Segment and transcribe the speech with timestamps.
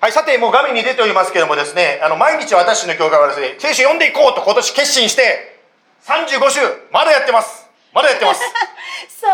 [0.00, 5.60] はい、さて、もう画面に出ておりますけどもですね、あの、毎日私の教会はですね、聖書読んでいこうと今年決心して、
[6.04, 6.60] 35週、
[6.90, 7.68] まだやってます。
[7.92, 8.40] まだやってます。
[9.20, 9.26] So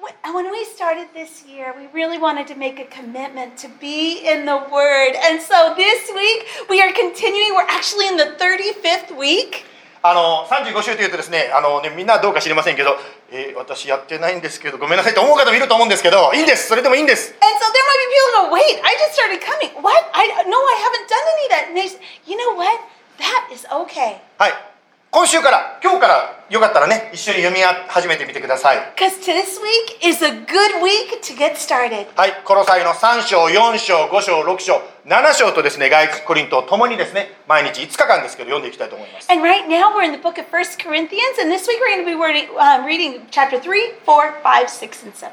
[0.00, 4.20] wh- when we started this year, we really wanted to make a commitment to be
[4.24, 5.16] in the Word.
[5.28, 7.54] And so this week, we are continuing.
[7.54, 9.64] We're actually in the 35th week.
[10.04, 12.92] あの、35週というとですね、あのね、みんなはどうか知りませんけど、
[13.32, 16.68] えー私やってないんですけど、ごめんなさいと思う方もいると思うんですけど、いいんです。
[16.68, 17.32] それでもいいんです。
[17.40, 19.72] And so there might be people who wait, I just started coming.
[19.80, 19.96] What?
[20.12, 21.68] I no, I haven't done any that.
[21.68, 21.88] And they
[22.30, 22.68] you know what?
[23.16, 24.20] That is okay.
[24.36, 24.73] はい。
[25.14, 28.78] 今週から、今日から、よかったらね、一緒に読み始めてみてください。
[28.96, 32.08] Because this week is a good week to get started.
[32.16, 39.30] はい、コロサイの3章、4章、5章、6章、7章とですね、外国コリントともにですね、毎日5日間ですけど読んでいきたいと思います。
[39.30, 42.10] And right now we're in the book of First Corinthians, and this week we're going to
[42.10, 45.30] be reading, um, reading chapter 3, 4, 5, 6, and 7.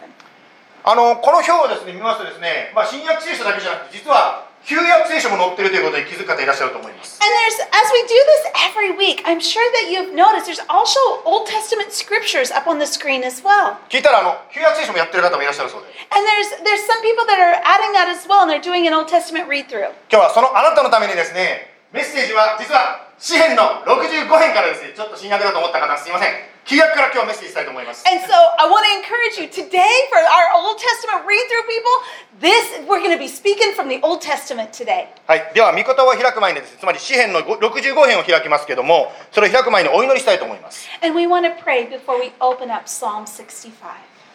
[0.84, 7.20] あの、この表をですね、見ますとですね、まあ、新約聖書だけじゃなくて、実は旧約聖書も載ってるということに気づく方いらっしゃると思います。
[7.22, 11.50] And there's, as we do this every week, I'm sure that you've noticed there's also Old
[11.50, 13.78] Testament scriptures up on the screen as well.
[13.90, 18.94] 聞いたら、あの、旧約聖書もやってる方もいらっしゃるそうで、And there's there's some people that are adding that as well, and they're doing an
[18.94, 19.90] Old Testament read through.
[20.10, 26.51] 今日はそのあなたのためにですね、メッセージは実は詩編の65編からですね、ちょっと新約だと思った方すいません。
[26.66, 28.06] 旧約から今日はメッセージしたいと思います。
[28.08, 31.92] And so I want to encourage you today for our Old Testament read through people.
[32.40, 35.08] This we're going to be speaking from the Old Testament today.
[35.28, 40.88] はい、では、御言葉を開く前にですね、つまり詩編の65編を開きますけども、それを開く前にお祈りしたいと思います。
[41.04, 43.72] And we want to pray before we open up Psalm 65.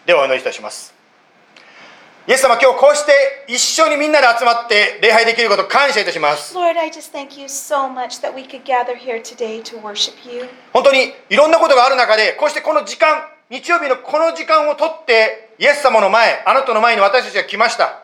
[0.07, 0.96] ではお祈りいたします
[2.29, 3.13] イエス様今日こうして
[3.47, 6.53] 一緒にみんなで集まって礼拝できること感謝いたします。
[10.73, 18.03] 本当にいろんなことがある中で、こうしてこの時間、日曜日のこの時間をとって、イエス様の前、あなたの前に私たちが来ました。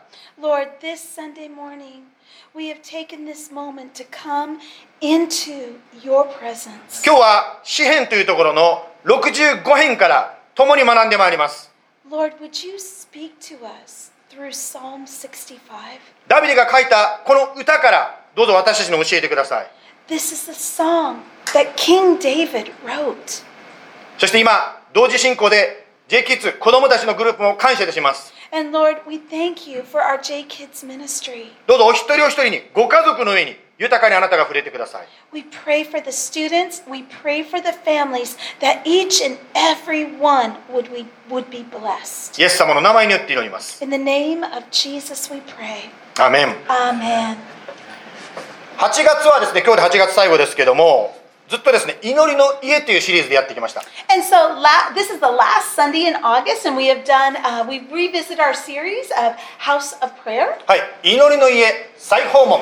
[7.04, 11.72] 今日は詩篇というところの65編から共に学んでまいります。
[16.28, 19.70] ダビデが書いたこの歌からどうぞ私たちに教えてください
[20.08, 21.18] This is the song
[21.52, 23.44] that King David wrote.
[24.18, 31.52] そして今同時進行で J キッズ子供たちのグループも感謝いたします And Lord, we thank you for our J Kids ministry.
[31.66, 40.04] どうぞお一人お一人にご家族の上に豊かにあなたが触れてください We pray for the students, we pray for the families, that each and every
[40.04, 42.40] one would, we, would be blessed.
[42.40, 43.82] イエス様の名前によって祈ります。
[43.82, 45.90] In the name of Jesus, we pray.
[46.22, 46.54] アーメン。
[46.68, 47.36] Amen.
[48.78, 51.16] 8月はですね、今日で8月最後ですけども、
[51.48, 53.82] ずっとですね、祈りの家というシリーズでやってきました。
[54.12, 57.80] And so la- this is the last Sunday in August, and we have done, uh, we
[57.90, 60.56] revisit our series of House of Prayer.
[60.66, 62.60] はい、祈りの家再訪問。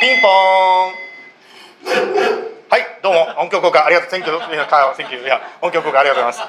[0.00, 0.96] ピンポン。
[2.72, 6.48] はい、どうも、音響効果、ありがとう、 Thank you、いや、かよ、 Thank you、いや、音響効果、ありがとうございま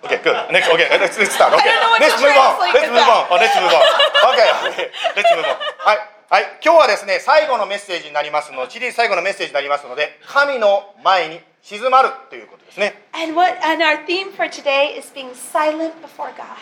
[0.00, 5.58] OK、next、OK、next、start、OK、next、move on、next、move on、あ、 next、move on。OK、OK、next、move on。
[5.58, 5.98] はい、
[6.30, 13.08] はい、今日はですね、最後のメッセージになりますので、チリ最後のメッセージになりますので、神の前に静まるということですね。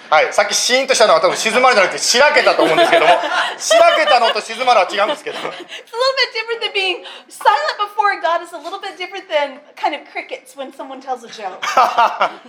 [0.08, 3.10] はい、さっきシーンとしたのは多分静まるじゃなくて、しらけたと思うんですけども、
[3.58, 5.38] しらけたのと静まるは違うんですけど。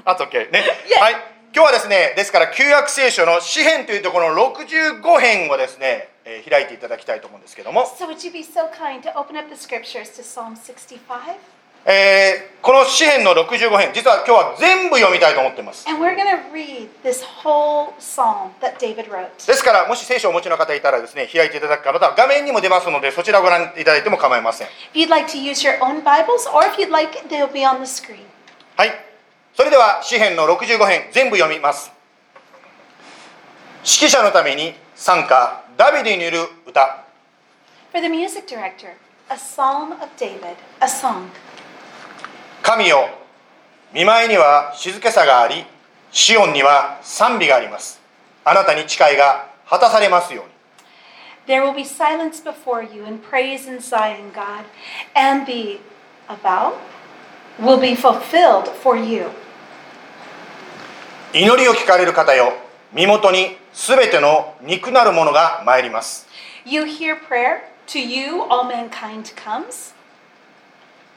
[0.06, 0.52] あと、OK。
[1.02, 1.16] はい
[1.56, 7.86] 今日はですね、ですから旧約聖書の詩編というところの65編をですね、えー、開いていただきたいと思うんですけども。
[11.86, 15.86] えー、この詩篇の65編、実は今日は全部読みたいと思っています。
[19.48, 24.68] ですから、もし聖書をお持ちの方いたらですね、開いていただく方は画面にも出ますので、そちらをご覧いただいても構いません。
[28.78, 28.92] はい。
[29.54, 31.92] それでは詩篇の65編、全部読みます。
[33.84, 37.04] 指揮者のために参加、ダビデにいる歌。
[42.64, 43.10] 神よ、
[43.92, 45.66] 見舞いには静けさがあり、
[46.14, 48.00] シオンには賛美があります。
[48.46, 50.52] あなたに誓いが果たされますように。
[51.46, 54.64] There will be silence before you and praise in Zion, God,
[55.14, 55.82] and the
[56.30, 56.76] a vow
[57.60, 59.26] will be fulfilled for you.
[61.34, 62.54] 祈りを聞かれる方よ、
[62.94, 66.30] 身元にすべての肉なるものが参ります。
[66.64, 69.94] You hear prayer, to you all mankind comes.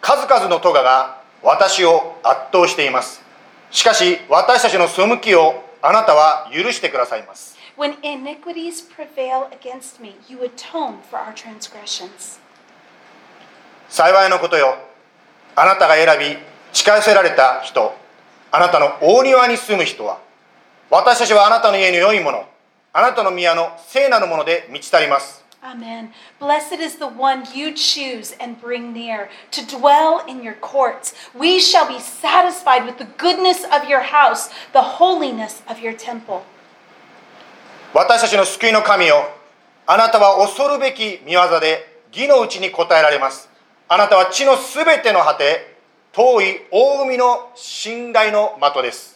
[0.01, 3.23] 数々の咎が私を圧倒しています。
[3.71, 7.57] しかし私たちの背きをあなたは許してくださいます。
[7.77, 12.41] When iniquities prevail against me, you atone for our transgressions.
[13.89, 14.77] 幸いのことよ
[15.55, 16.37] あなたが選び
[16.73, 17.95] 近寄せられた人
[18.51, 20.19] あなたの大庭に住む人は
[20.91, 22.45] 私たちはあなたの家の良いもの
[22.93, 26.13] あなたの宮の聖なるもので満ち足ります Amen.
[26.39, 31.13] Blessed is the one you choose and bring near to dwell in your courts.
[31.35, 36.45] We shall be satisfied with the goodness of your house, the holiness of your temple.
[37.93, 39.29] 私たちの救いの神よ
[39.87, 43.49] あなたは恐るべき見業で義のうちに応えられます
[43.89, 45.75] あなたは地のすべての果て
[46.13, 49.16] 遠い大海の信頼の的です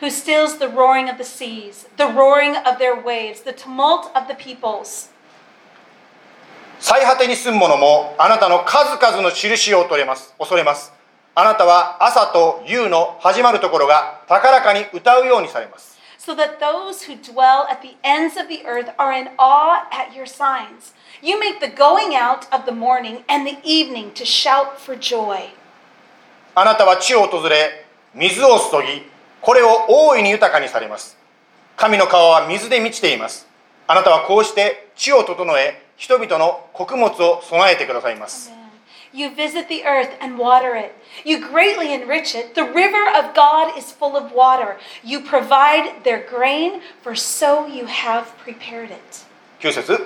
[0.00, 4.28] who stills the roaring of the seas, the roaring of their waves, the tumult of
[4.28, 5.10] the peoples.
[6.80, 10.92] 最果てに住む者もあなたの数々の印を恐れます恐れます
[11.34, 20.14] あなたは朝と夕の始まるところが高らかに歌うようにされます So that those who dwell at the ends of the earth are in awe at
[20.14, 20.94] your signs.
[21.20, 25.50] You make the going out of the morning and the evening to shout for joy.
[26.54, 27.84] あなたは地を訪れ
[28.14, 29.02] 水を注ぎ
[29.41, 31.17] これを大いに豊かにされます
[31.77, 33.47] 神の川は水で満ちています
[33.87, 38.51] あなたはこうして地を整え人々の穀物を備えてくださいます
[39.11, 40.93] You visit the earth and water it.
[41.25, 42.53] You greatly enrich it.
[42.53, 44.77] The river of God is full of water.
[45.03, 49.25] You provide their grain, for so you have prepared it.
[49.61, 49.99] 9節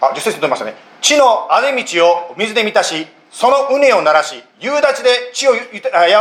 [0.00, 5.60] あ10節出ましたね地のあぜ道を水で満たしその畝を鳴らし夕立で地を柔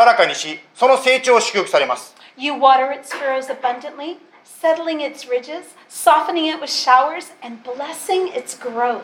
[0.05, 8.29] らかにしその成長を祝福されます You water its furrows abundantly, settling its ridges, softening it with showers, and blessing
[8.33, 9.01] its growth.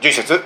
[0.00, 0.42] 11節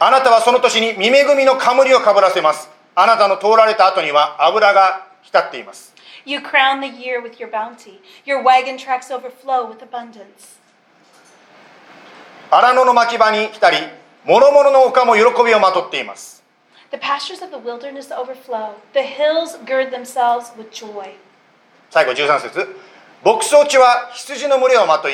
[0.00, 5.94] あなたはその年に見恵みの冠をかぶらせますあなたの通られた後には油が浸っています
[6.24, 8.00] You crown the year with your bounty.
[8.26, 10.58] Your wagon tracks overflow with abundance.
[12.50, 13.76] 荒野の牧場に浸り
[14.26, 16.42] 諸々の丘も喜びをまとっています
[16.90, 18.74] The pastures of the wilderness overflow.
[18.92, 21.14] The hills gird themselves with joy.
[21.90, 22.66] 最後13節
[23.24, 25.12] 牧草地は羊の群れをまとい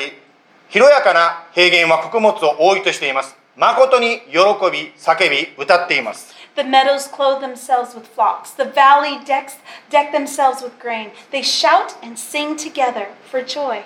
[0.69, 4.37] 広やかな平原は穀物を多いとしています誠に喜
[4.71, 8.53] び叫び歌っています The meadows clothe themselves with flocks.
[8.55, 9.57] The valley decks,
[9.89, 11.09] deck themselves with grain.
[11.31, 13.81] They shout and sing together for joy.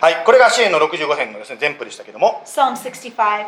[0.00, 3.46] はいこれが支援の65編のですね全部でしたけども Psalm 65.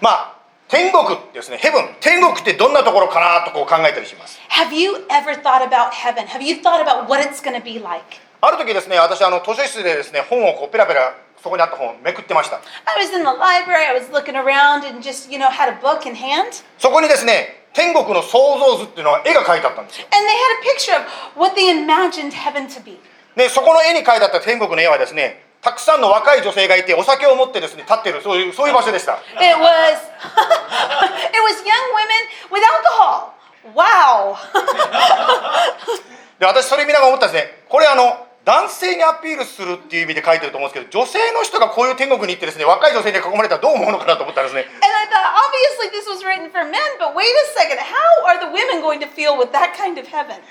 [0.00, 0.41] まあ
[0.72, 1.04] 天国
[1.34, 6.24] ですねヘブン天国ってどんなところかなとこう考えたりします Have you ever thought about heaven?
[6.24, 8.00] Have you thought about what it's going to be like?
[8.40, 12.56] ある時ですね私あの図書室でですね本をこうペラペラそこにあった本をめくってました
[12.88, 15.76] I was in the library, I was looking around and just, you know, had a
[15.76, 16.64] book in hand.
[16.78, 21.04] そこにですね天国の創造図っていうのが絵が描いてあったんですよ And they had a picture of
[21.36, 22.96] what they imagined heaven to be.
[23.36, 29.94] でそこの絵に描いてあった天国の絵はですねたくさんの若い女性がいてお酒を持ってですね立っているそういうそういう場所でした It was
[31.30, 33.30] it was young women with alcohol.
[33.72, 34.34] Wow.
[36.40, 47.78] で私それ見ながら思ったんですねこれあの男性にアピールするっていう意味で書いてると思うんですけど女性の人がこういう天国に行ってですね若い女性に囲まれたらどう思うのかなと思ったらですね And I thought, obviously, this was written for men, but wait a second.
[47.78, 50.42] How are the women going to feel with that kind of heaven?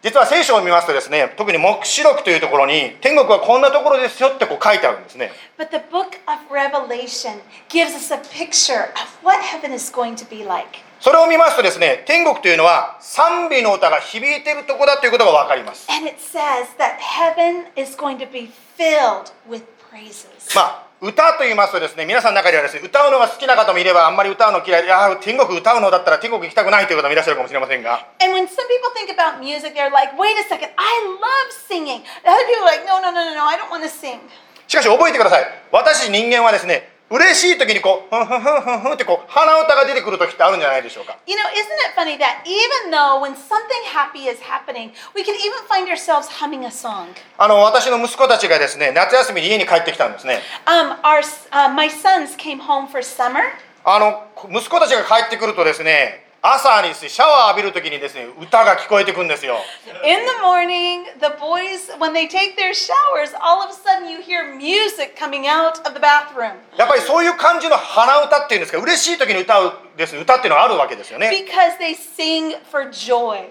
[0.00, 10.14] 実は聖書を見ますとですね特に黙示録というところに天国はこんなところですよってこう書いてあるんですね But the book of Revelation gives us a picture of what heaven is going
[10.14, 10.78] to be like.
[11.00, 20.54] それを見ますとですね天国というのは賛美の歌が響いているところだということが分かります And it says that heaven is going to be filled with praises.
[20.54, 30.90] まあ歌と言いますとですね皆さんの中ではですね歌うのが好きな方もいればあんまり歌うの嫌いでああ天国歌うのだったら天国行きたくないという方もいらっしゃるかもしれませんが And when some people think about music, they're like, wait a second, I
[31.22, 32.02] love singing.
[32.26, 34.18] The other people are like, no, no, no, no, no, I don't want to sing.
[34.66, 45.24] しかし覚えてください私人間はですね嬉しい時にこうふんふんふんふんふんってこう鼻歌が出てくる時ってあるんじゃないでしょうか You know, isn't it funny that even though when something happy is happening, we
[45.24, 47.08] can even find ourselves humming a song?
[47.38, 53.40] あの私の息子たちがですね夏休みに家に帰ってきたんですね Um, our, uh, my sons came home for summer,
[53.84, 59.56] あの息子たちが帰ってくるとですね朝にシャワー浴びるときにですね歌が聞こえてくるんですよ
[60.04, 64.20] In the morning, the boys, when they take their showers, all of a sudden you
[64.22, 66.54] hear music coming out of the bathroom.
[66.78, 73.48] やっぱりそういう感じの鼻歌っていうんですか嬉しい時に歌うです歌っていうのがあるわけですよね Because they sing for joy.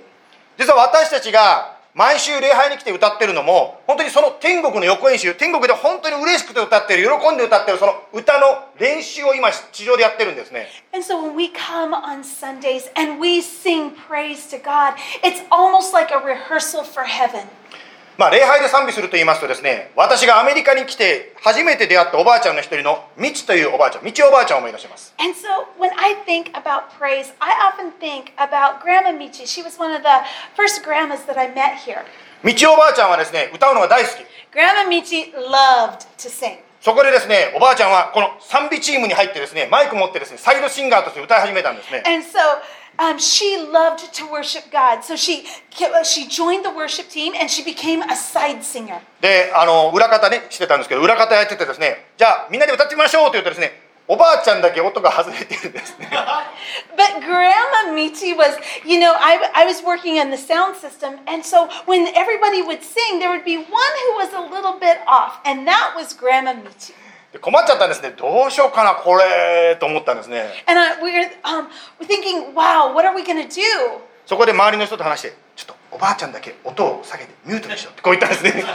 [0.58, 15.42] 実は私たちが毎週礼拝に来て歌ってるのも本当にその天国の予行演習天国で本当に嬉しくて歌ってる喜んで歌ってるその歌の練習を今地上でやってるんですね And so when we come on Sundays and we sing praise to God, it's
[15.50, 17.48] almost like a rehearsal for heaven.
[18.18, 25.48] まあ礼拝で賛美すると言いますとですね私がアメリカに来て初めて出会ったおばあちゃんの一人のミチというおばあちゃんミチおばあちゃんを思い出します And so
[25.78, 29.46] when I think about praise, I often think about Grandma Michi.
[29.46, 32.04] She was one of the first grandmas that I met here.
[32.44, 34.14] ミチおばあちゃんはですね歌うのが大好き
[34.52, 36.58] Grandma Michi loved to sing.
[36.82, 42.40] そこでですねおばあちゃんはこの賛美チームに入ってですねマイク持ってですねサイドシンガーとして歌い始めたんですね And so
[42.99, 45.03] um, she loved to worship God.
[45.03, 45.47] So she
[46.05, 49.01] she joined the worship team and she became a side singer.
[49.21, 53.73] であの裏方ねしてたんですけど裏方やっててですねじゃあみんなで歌ってみましょうって言うとですね
[54.09, 56.11] おばあちゃんだけ音が外れてるんですね
[56.97, 61.45] But Grandma Michi was, you know, I, I was working on the sound system, and
[61.45, 65.41] so when everybody would sing, there would be one who was a little bit off,
[65.45, 66.93] and that was Grandma Michi.
[67.38, 71.68] で困っちゃったんですねどうしようかなこれと思ったんですね And I, we were, um,
[72.02, 74.02] we're thinking, wow, what are we to do?
[74.26, 78.66] そこで周りの人と話してちょっとおばあちゃんだけ音を下げてミュートにしようってこう言ったんですね And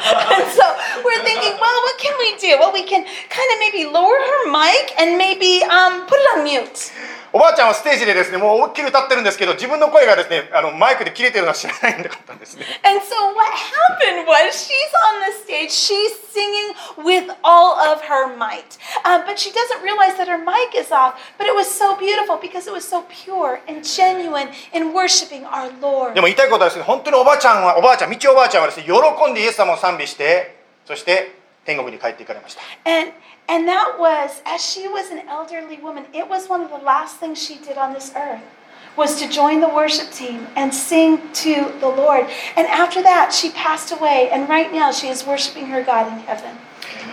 [0.49, 0.63] so
[1.05, 2.59] we're thinking, well, what can we do?
[2.59, 6.45] Well, we can kind of maybe lower her mic and maybe um, put it on
[6.45, 6.93] mute.
[7.33, 14.69] おばあちゃんはステージでですねもう思いっきり歌ってるんですけど自分の声がですねあのマイクで切れてるのは知らないんだったんですね And so what happened was she's
[15.09, 16.75] on the stage, she's singing
[17.05, 18.77] with all of her might.
[19.05, 21.15] Uh, but she doesn't realize that her mic is off.
[21.39, 25.69] But it was so beautiful because it was so pure and genuine in worshiping our
[25.69, 26.15] で Lord.
[26.21, 33.13] も言いたいことはですね本当におばあちゃんはおばあちゃん道おばあちゃんはですね喜んでイエス様を賛美してそして天国に帰っていかれました And
[33.49, 37.19] and that was as she was an elderly woman, it was one of the last
[37.19, 38.41] things she did on this earth
[38.97, 42.27] was to join the worship team and sing to the Lord.
[42.57, 46.19] And after that, she passed away and right now she is worshiping her God in
[46.21, 46.57] heaven.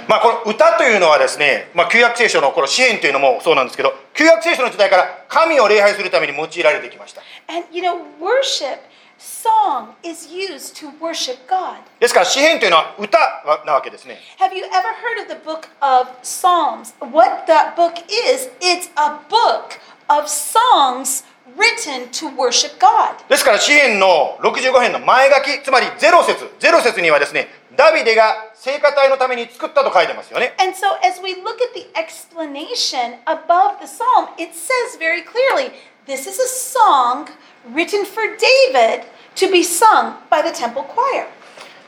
[0.08, 8.80] まあこの歌というのはですね、まあ、旧約聖書のこの詩篇というのもそうなんですけど旧約聖書の時代から神を礼拝するために用いられてきました And you know, worship
[9.19, 11.77] song is used to worship God.
[12.01, 13.19] ですから詩篇というのは歌
[13.65, 16.95] なわけですね Have you ever heard of the book of Psalms?
[17.01, 19.79] What that book is, it's a book
[20.09, 21.25] of songs
[21.57, 23.17] written to worship God.
[23.29, 35.23] ですから詩篇の65編の前書きつまりゼロ節ゼロ節にはですねダビデが聖歌隊のために作ったと書いてますよね And so, as we look at the explanation above the psalm, it says very
[35.23, 35.73] clearly
[36.07, 37.27] this is a song
[37.74, 41.26] Written for David to be sung by the temple choir.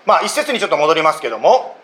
[0.05, 1.77] まあ一節にちょっと戻りますけども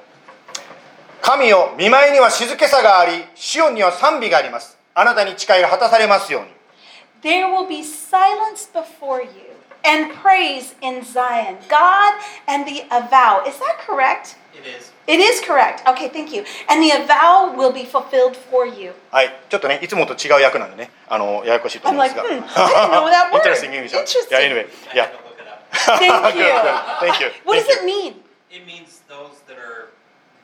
[1.22, 6.48] 神よ見舞いには静けさがありシオンには賛美がありますあなたに誓いが果たされますように
[7.22, 12.15] There will be silence before you and praise in Zion, God
[12.47, 13.43] and the avow.
[13.47, 14.37] Is that correct?
[14.55, 14.93] It is.
[15.09, 15.83] It is correct.
[15.89, 16.45] Okay, thank you.
[16.69, 18.93] And the avow will be fulfilled for you.
[19.11, 23.37] はいちょっとねいつもと違う役なんでねあのややこしいと思 I'm うんです like, が hmm, I didn't know that word.
[23.43, 24.31] Interesting English Interesting.
[24.31, 25.99] Yeah anyway I yeah had to look it up.
[25.99, 26.45] Thank Good, you.
[26.45, 26.75] good.
[27.01, 28.15] Thank you What does Thank it mean?
[28.51, 29.89] It means those that are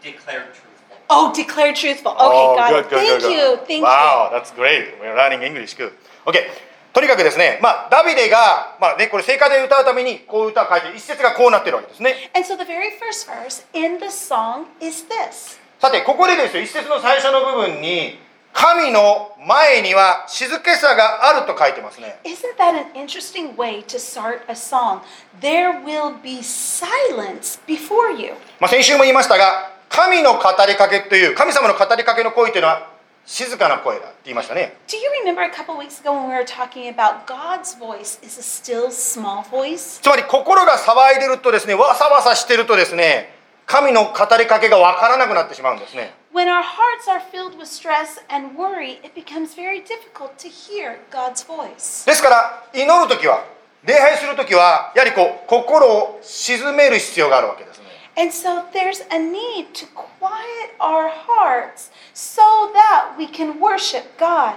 [0.03, 0.97] declared truthful.
[1.11, 2.13] Oh, declare truthful.
[2.13, 2.91] Okay, Oh, got good, it.
[2.91, 3.39] good, Thank good, you.
[3.57, 3.67] good.
[3.69, 4.95] Thank Wow, that's great.
[5.01, 5.75] We're learning English.
[5.75, 5.93] Good.
[6.27, 6.49] Okay.
[6.94, 12.32] とにかくですね、まあ、ダビデが、まあね、これ聖歌で歌うためにこういう歌を書いて一節がこうなってるわけですね.
[12.36, 15.58] And so the very first verse in the song is this.
[15.82, 18.20] さてここでですよ一節の最初の部分に
[18.54, 25.02] 神の前には静けさがあると書いてますね Isn't that an interesting way to start a song?
[25.42, 28.34] There will be silence before you.
[28.60, 32.93] まあ、先週も言いましたが神の語りかけという神様の語りかけの声というのは
[33.26, 38.38] 静かな声だって言いましたね Do you remember a couple weeks ago when we were talking about God's voice is
[38.40, 40.02] a still small voice?
[40.02, 43.34] つまり心が騒いでるとですねわさわさしてるとですね
[43.66, 50.98] 神の語りかけがわからなくなってしまうんですね When our hearts are filled with stress and worry, it becomes very difficult to hear
[51.12, 52.06] God's voice.
[52.08, 53.46] ですから祈る時は
[53.86, 57.83] 礼拝する時はやはりこう心を静める必要があるわけですね
[58.16, 64.56] And so there's a need to quiet our hearts so that we can worship God.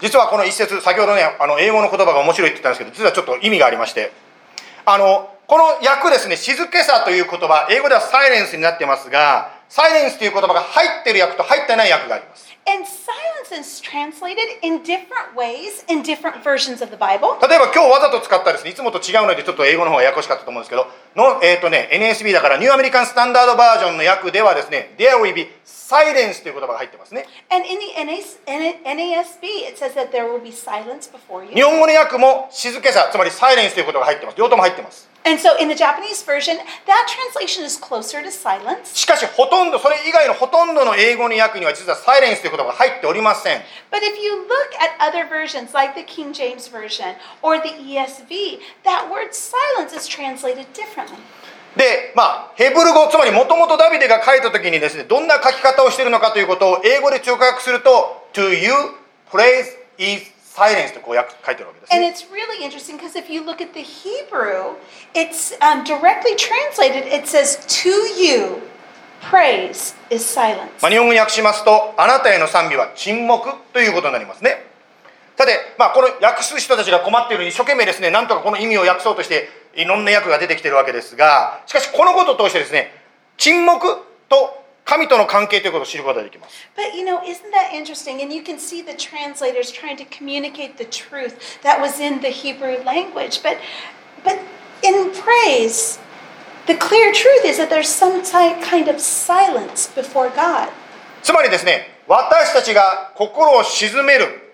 [0.00, 4.12] 実はこの一節先ほどねあの英語の言葉が面白いって言ったんですけど実はちょっと意味がありまして
[4.86, 17.36] あのこの訳ですね静けさという言葉英語ではサイレンスになってますがサイレンスという言葉が入ってる訳と入ってない訳があります And silence is translated in different ways in different versions of the Bible.
[17.46, 30.10] 例えば今日わざと使ったですねいつもと違うのでちょっと英語の方がややこしかったと思うんですけどの、えーとね、NSB だからニューアメリカンスタンダードバージョンの訳ではですね There will be silence という言葉が入ってますね And in the NAS NASB, it says that
[30.10, 31.64] there will be silence before 日 you.
[31.66, 38.94] 本語の訳も静けさつまりサイレンスということが入ってます両方とも入ってます And so in the Japanese version, that translation is closer to silence.
[38.94, 47.70] しかしほとんどそれ以外のほとんどの英語の訳には実はサイレンスという言葉が入っておりません But if you look at other versions, like the King James Version or the
[47.70, 51.16] ESV, that word silence is translated differently.
[51.76, 58.70] で、まあ、ヘブル語、つまりもともとダビデが書いたときにですね、どんな書き方をしているのかということを英語で直訳すると、To you,
[59.30, 59.64] praise
[59.98, 62.14] is silence とこう訳書いてるわけです And ね。
[62.14, 64.76] it's really interesting because if you look at the Hebrew,
[65.12, 68.62] it's um, directly translated, it says, To you,
[69.20, 70.70] praise is silence.
[70.80, 74.64] まあ、日本語に訳しますと、あなたへの賛美は沈黙ということになりますね。
[75.36, 82.92] さて、まあ、この訳す人たちが困っているように一生懸命ですね、なんとかこの意味を訳そうとして、いろんな訳が出てきているわけですが、しかしこのことを通してですね、
[83.36, 86.68] 沈黙と神との関係ということを知ることができます。
[86.76, 88.22] But you know, isn't that interesting?
[88.22, 92.28] And you can see the translators trying to communicate the truth that was in the
[92.28, 93.42] Hebrew language.
[93.42, 93.58] But
[94.22, 94.38] but
[94.82, 95.98] in praise,
[96.66, 98.22] the clear truth is that there's some
[98.60, 100.68] kind of silence before God.
[101.22, 104.52] つまりですね私たちが心を静める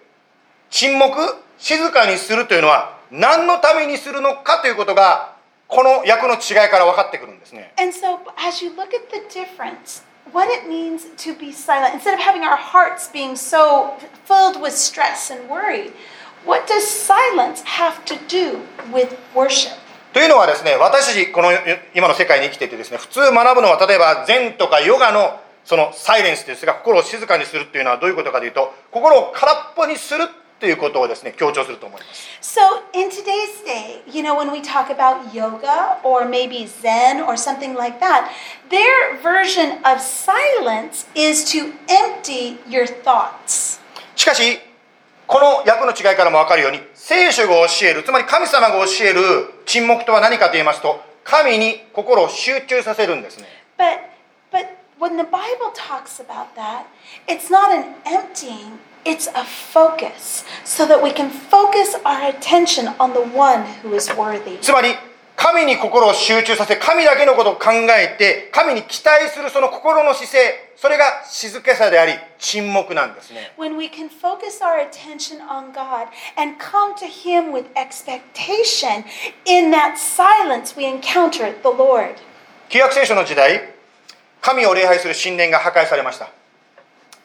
[0.71, 1.19] 沈黙
[1.59, 5.35] 静かにするというのは何のためにするのかということが
[5.67, 12.15] この訳の違いから分かってくるんですね And so as you look at the difference, what it means to be silent, instead
[12.15, 15.93] of having our hearts being so filled with stress and worry,
[16.45, 18.63] what does silence have to do
[18.93, 19.79] with worship?
[20.13, 21.51] というのはですね私たちこの
[21.95, 30.25] 今の世界に生きていてですね普通学ぶのは例えば禅とかヨガのそのサイレンスですが心を静かにするっていうのはどういうことかというと心を空っぽにする
[30.61, 32.61] ということをですね強調すると思います So,
[32.93, 37.75] in today's day, you know, when we talk about yoga or maybe Zen or something
[37.75, 38.31] like that,
[38.69, 43.81] their version of silence is to empty your thoughts.
[44.15, 44.61] しかし
[45.27, 49.23] この訳の違いからも分かるように聖書が教えるつまり神様が教える
[49.65, 53.47] 沈黙とは何かと言いますと神に心を集中させるんですね
[53.79, 54.01] But,
[54.51, 54.67] but
[54.99, 56.85] when the Bible talks about that,
[57.29, 63.14] it's not an emptying, it's a focus so that we can focus our attention on
[63.14, 64.58] the one who is worthy.
[64.60, 64.90] つまり
[65.36, 79.04] 神に心を集中させ神だけのことを考えて神に期待するその心の姿勢それが静けさであり沈黙なんですね When we can focus our attention on God and come to Him with expectation,
[79.46, 82.16] in that silence we encounter the Lord.
[82.70, 83.74] 旧約聖書の時代
[84.42, 86.30] 神を礼拝する神殿が破壊されました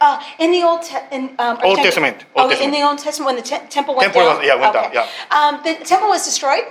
[0.01, 2.71] Uh, in the Old, te- in, um, are you Old talking- Testament, Old okay, in
[2.71, 2.73] Testament.
[2.73, 4.37] the Old Testament, when the te- temple went Temple down.
[4.39, 4.95] was- yeah, went down, Okay.
[4.97, 5.07] yeah.
[5.31, 6.65] Um, the temple was destroyed,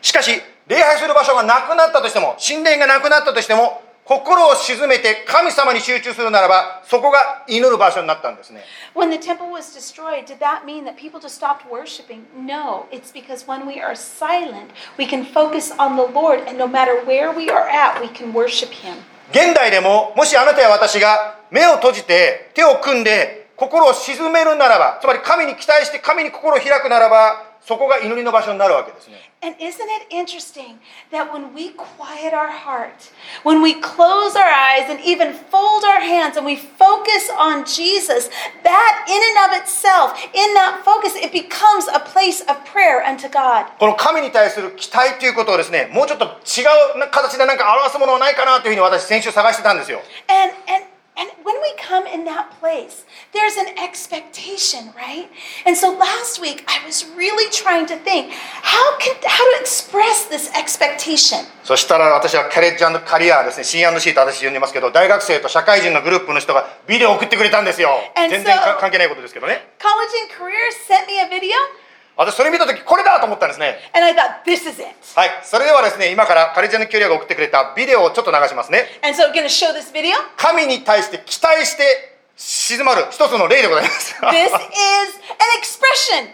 [0.00, 8.64] しかし礼拝する場所がなくなったとしても神殿がなくなったとしても心を静めて神様に集中するならばそこが祈る場所になったんですね
[8.96, 12.26] When the temple was destroyed, did that mean that people just stopped worshiping?
[12.36, 16.66] No, it's because when we are silent, we can focus on the Lord, and no
[16.66, 19.04] matter where we are at, we can worship Him.
[19.31, 30.79] 現代でももしあなたや私が目を閉じて手を組んで心を沈めるならばつまり神に期待して神に心を開くならばそこが祈りの場所になるわけですね And isn't it interesting
[31.11, 33.11] that when we quiet our heart,
[33.43, 38.31] when we close our eyes and even fold our hands and we focus on Jesus,
[38.63, 43.27] that in and of itself, in that focus, it becomes a place of prayer unto
[43.29, 43.67] God.
[43.77, 46.63] この神に対する期待ということをですねもうちょっと違
[47.03, 55.28] う形で何か表すものはないかなというふうに私先週探してたんですよ And and and when we come in that place, there's an expectation, right?
[55.66, 60.24] And so last week I was really trying to think how can how to express
[60.28, 61.44] this expectation.
[61.64, 71.54] そしたら私はキャレッジカリアですね C&C と私呼んでますけど大学生と社会人のグループの人がビデオを送ってくれたんですよ And 全然 so- か関係ないことですけどね College and Career sent me a video
[72.17, 74.87] 私それ見た時これだと思ったんですね and I thought this is it.
[75.15, 80.15] はいそれではですね今からカレッジキャリアが送ってくれたビデオをちょっと流しますね And so going to show this video.
[80.35, 86.31] 神に対して期待して静まる一つの例でございます This is an expression of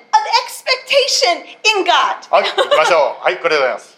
[0.47, 1.43] expectation
[1.79, 2.31] in God.
[2.31, 3.93] はい行きましょう はいこれでございます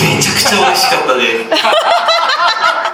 [0.00, 1.62] めちゃくちゃ美味しかったです。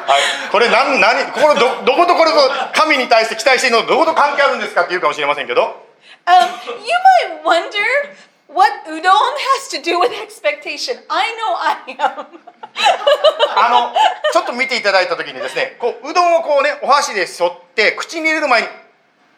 [0.09, 2.37] はいこれ何何これどどことこれと
[2.73, 5.87] 神に対して期待しているのとどこと関係あるんですかって言うかもしれませんけど
[6.25, 6.45] Um,
[6.85, 6.93] you
[7.25, 7.89] might wonder
[8.49, 10.99] what udon has to do with expectation.
[11.09, 12.27] I know I am.
[13.57, 13.95] あの
[14.33, 18.69] ちょっと見ていただいた時にですねこううどんをこうねお箸で沿って口に入れる前に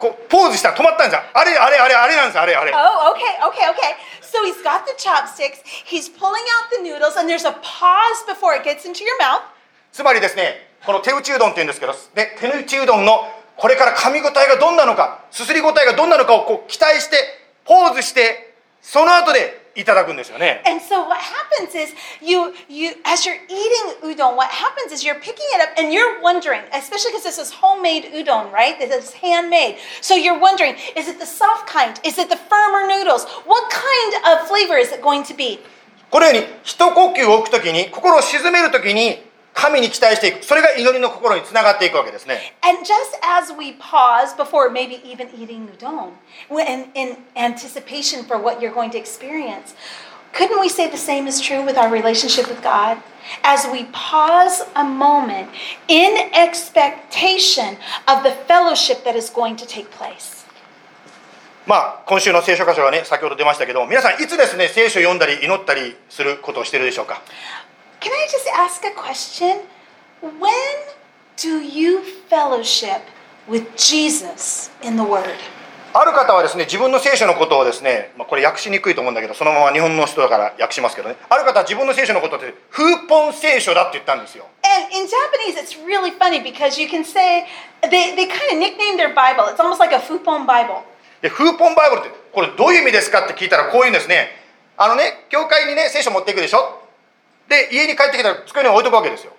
[0.01, 3.93] こうポーズしたら止まったんじゃんあれあれあれあれなんですあれあれ Oh, okay, okay, okay.
[4.19, 8.55] So he's got the chopsticks, he's pulling out the noodles, and there's a pause before
[8.55, 9.43] it gets into your mouth.
[9.91, 13.21] つまりですねこの手打ちうどんっていうんですけど、ね、手打ちうどんの
[13.55, 17.17] これから噛み応えがどんなのかすすり応えがどんなのかをこう期待して
[17.65, 25.20] ポーズしてその後でいただくんですよね And so what happens is you you as you're eating udon, what happens is you're
[25.20, 28.78] picking it up and you're wondering, especially because this is homemade udon, right?
[28.78, 29.76] This is handmade.
[30.00, 32.00] So you're wondering, is it the soft kind?
[32.04, 33.26] Is it the firmer noodles?
[33.44, 35.60] What kind of flavor is it going to be?
[36.10, 39.22] このように一呼吸を置くときに心を鎮めるときに
[39.61, 46.13] 神に期待していくそれが祈りの心につながっていくわけですね And just as we pause before maybe even eating udon,
[46.49, 49.75] when in anticipation for what you're going to experience,
[50.33, 52.97] couldn't we say the same is true with our relationship with God?
[53.43, 55.49] As we pause a moment
[55.87, 60.41] in expectation of the fellowship that is going to take place.
[61.67, 67.21] まあ今週の聖書箇所がね先ほど出ましたけど皆さんいつですね聖書を読んだり祈ったりすることをしてるでしょうか
[68.01, 69.61] Can I just ask a question?
[70.21, 70.77] When
[71.37, 73.01] do you fellowship
[73.47, 75.37] with Jesus in the Word?
[75.93, 87.45] ある方はですね自分の聖書のことをですね、まあ、これ訳しにくいと思うんだけどそのまま日本の人だから訳しますけどねある方は自分の聖書のことって風本聖書だって言ったんですよ And in Japanese, it's really funny because you can say
[87.83, 89.45] they, they kind of nickname their Bible.
[89.51, 90.81] It's almost like a Fupon Bible.
[91.21, 94.29] で風本バイブルってこれどういう意味ですかって聞いたらこういうんですね
[94.77, 96.80] あのね教会にね聖書持っていくでしょ
[97.51, 99.33] で家に帰ってきたら机に置いとくわけですよ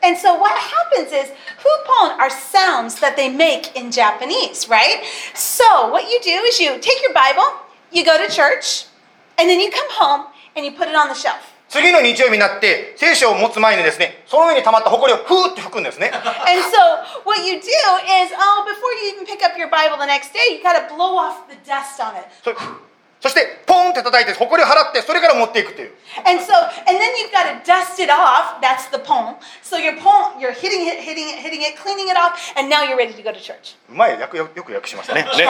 [0.00, 5.02] And so what happens is Fupon are sounds that they make in Japanese, right?
[5.34, 7.44] So what you do is you take your Bible,
[7.90, 8.86] you go to church,
[9.36, 11.52] and then you come home and you put it on the shelf.
[11.68, 16.78] 次の日曜日になって聖書を持つ前にですねその上に溜まった埃をふーって吹くんですね And so
[17.26, 20.54] what you do is, oh, before you even pick up your Bible the next day,
[20.54, 22.30] you got to blow off the dust on it.
[23.26, 25.90] そそしてポンって叩いて埃を払ってそれから持っていくっていう
[26.24, 26.54] And so,
[26.86, 28.62] and then you've got to dust it off.
[28.62, 29.36] That's the pon.
[29.60, 32.86] So you're pon, you're hitting it, hitting it, hitting it, cleaning it off, and now
[32.86, 33.76] you're ready to go to church.
[33.90, 35.46] うまいよくよく訳しましたねね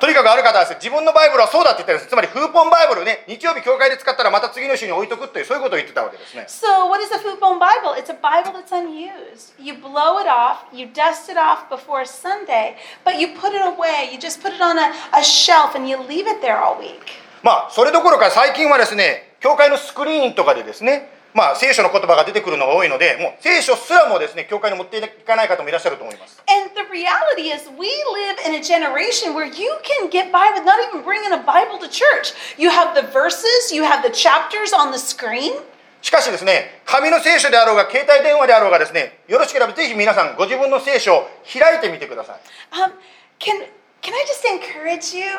[0.00, 7.94] とにかくある方はですね自分のバイブルはそうだって言ったんですつまりフーポンバイブルね日曜日教会で使ったらまた次の週に置いとくというそういうことを言ってたわけですね So what is a Fupon Bible?
[7.94, 9.54] It's a Bible that's unused.
[9.58, 14.10] You blow it off, you dust it off before Sunday, but you put it away.
[14.10, 17.17] You just put it on a, a shelf and you leave it there all week.
[17.42, 30.50] まあそれどころか最近はですね教会のスクリーンとかでですねまあ聖書の言葉が出てくるのが多いのでもう聖書すらもですね教会に持っていかない方もいらっしゃると思います And the reality is, we live in a generation where you can get by
[30.52, 32.34] with not even bringing a Bible to church.
[32.56, 35.52] You have the verses, you have the chapters on the screen.
[36.00, 42.92] しかしですね紙の聖書であろうが携帯電話であろうがですねよろしければぜひ皆さんご自分の聖書を開いてみてください Um,
[43.40, 43.66] can
[44.03, 45.31] can I just encourage you?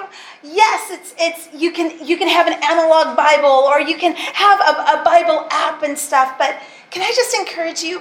[0.43, 4.59] Yes, it's it's you can you can have an analog Bible or you can have
[4.61, 6.57] a, a Bible app and stuff, but
[6.91, 8.01] can I just encourage you?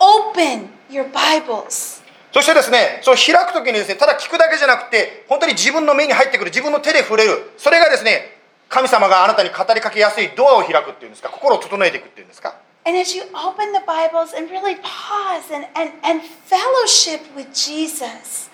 [0.00, 2.02] Open your Bibles.
[2.32, 8.36] そしてですね、そう開くときにですね、ただ聞くだけじゃなくて、本当に自分の目に入ってくる、自分の手で触れる、それがですね、
[8.68, 12.56] 神様があなたに語りかけやすいドアを開くっていうんですか、心を整えていくっていうんですか。
[12.84, 18.50] And as you open the Bibles and really pause and, and, and fellowship with Jesus,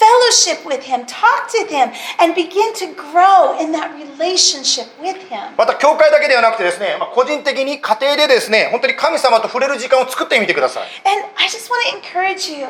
[0.00, 5.56] fellowship with Him, talk to Him, and begin to grow in that relationship with Him.
[5.56, 10.88] また、教会だけではなくてですね、まあ、個人的に家庭でですね、本当に神様と触れる時間を作ってみてください。
[11.04, 12.66] And I just want to encourage you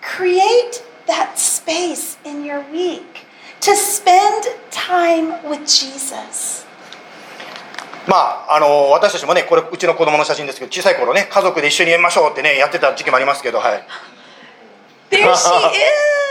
[0.00, 3.26] create that space in your week
[3.60, 6.66] to spend time with Jesus.
[8.06, 13.86] まあ、あの私たちもね、これ、うちの子供の写真ですけど、小さい頃ね、家族で一緒にやりましょうってね、やってた時期もありますけど、はい。
[15.10, 16.10] There she is!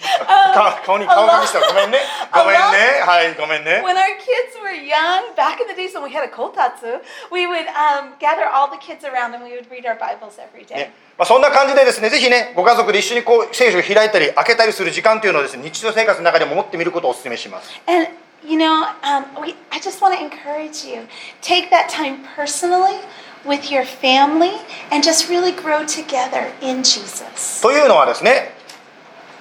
[0.00, 1.98] Um, か顔に顔が見せたらごめんね。
[2.32, 3.02] ごめんね。
[3.04, 3.82] はい、ごめんね。
[3.84, 7.68] When our kids were young, back in the days when we had a kotatsu, we would
[7.76, 10.76] um, gather all the kids around and we would read our Bibles every day.
[10.76, 17.70] ねまあ、そんな感じでですね、ぜひね、ご家族で一緒にこう聖書を開いたり開けたりする時間というのをですね、日常生活の中でも持ってみることをお勧めします。
[17.86, 18.08] And
[18.42, 21.06] you know, um, we, I just want to encourage you.
[21.42, 23.00] Take that time personally
[23.44, 24.60] with your family
[24.90, 27.60] and just really grow together in Jesus.
[27.62, 28.54] というのはですね、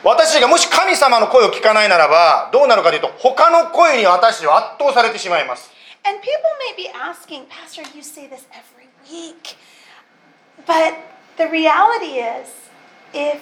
[0.03, 5.69] 私たちがもし神様の声を聞かないならば、どうなるかというと、他の声に私たちは圧倒されてしまいます。
[6.05, 9.57] And people may be asking, Pastor, you say this every week.
[10.65, 10.95] But
[11.38, 12.47] the reality is,
[13.13, 13.41] if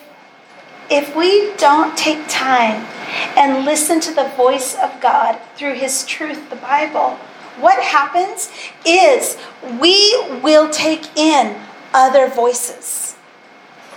[0.89, 2.87] if we don't take time
[3.35, 7.17] and listen to the voice of God through His truth, the Bible,
[7.59, 8.49] what happens
[8.85, 9.37] is
[9.79, 11.55] we will take in
[11.93, 13.06] other voices.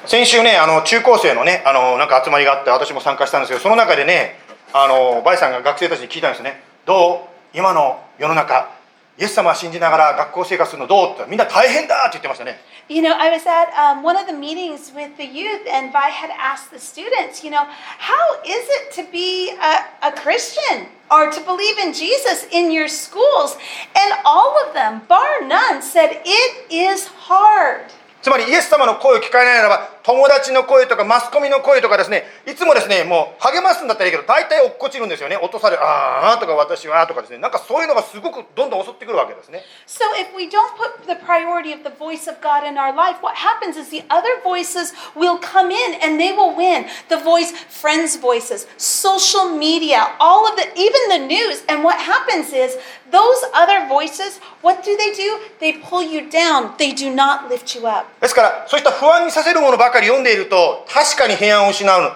[0.07, 4.39] 先週ねあの中高生のねあのなんか集まりがあって私も参加したんですけどその中でね
[4.73, 8.71] あのバイさんが学生たちに聞いたんですねどう今の世の中
[9.19, 12.59] イエス様を信じながら学校生活するのどうってみんな大変だって言ってましたね
[12.89, 16.11] You know, I was at um, one of the meetings with the youth, and Vi
[16.11, 21.31] had asked the students, you know, how is it to be a, a Christian or
[21.31, 23.57] to believe in Jesus in your schools?
[23.95, 27.93] And all of them, bar none, said it is hard.
[28.23, 42.95] つまりイエス様の声を聞かれないならば友達の声とかマスコミの声とかですねいつもですねもう励ますんだったらいいけど大体落っこちるんですよね落とされるああとか私はとかですねなんかそういうのがすごくどんどん襲ってくるわけですね So if we don't put the priority of the voice of God in our
[42.95, 46.87] life, what happens is the other voices will come in and they will win.
[47.09, 51.63] The voice, friends' voices, social media, all of the, even the news.
[51.69, 52.79] And what happens is
[53.11, 55.39] those other voices, what do they do?
[55.59, 56.75] They pull you down.
[56.79, 58.07] They do not lift you up.
[58.21, 62.13] ですからそういった不安にさせるものばかり読んでいると確かに平安を失う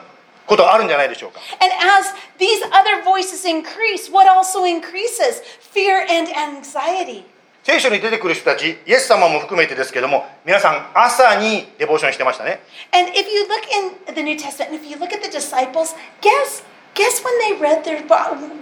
[0.46, 5.42] ことあるんじゃないでしょうか And as these other voices increase, what also increases?
[5.72, 7.24] Fear and anxiety.
[7.64, 12.60] 聖書に出てくる人たちイエス様も含めてですけども皆さん朝にデボーションしてましたね
[12.92, 13.64] And if you look
[14.12, 16.62] in the New Testament, and if you look at the disciples, guess
[16.99, 18.01] guess when they read their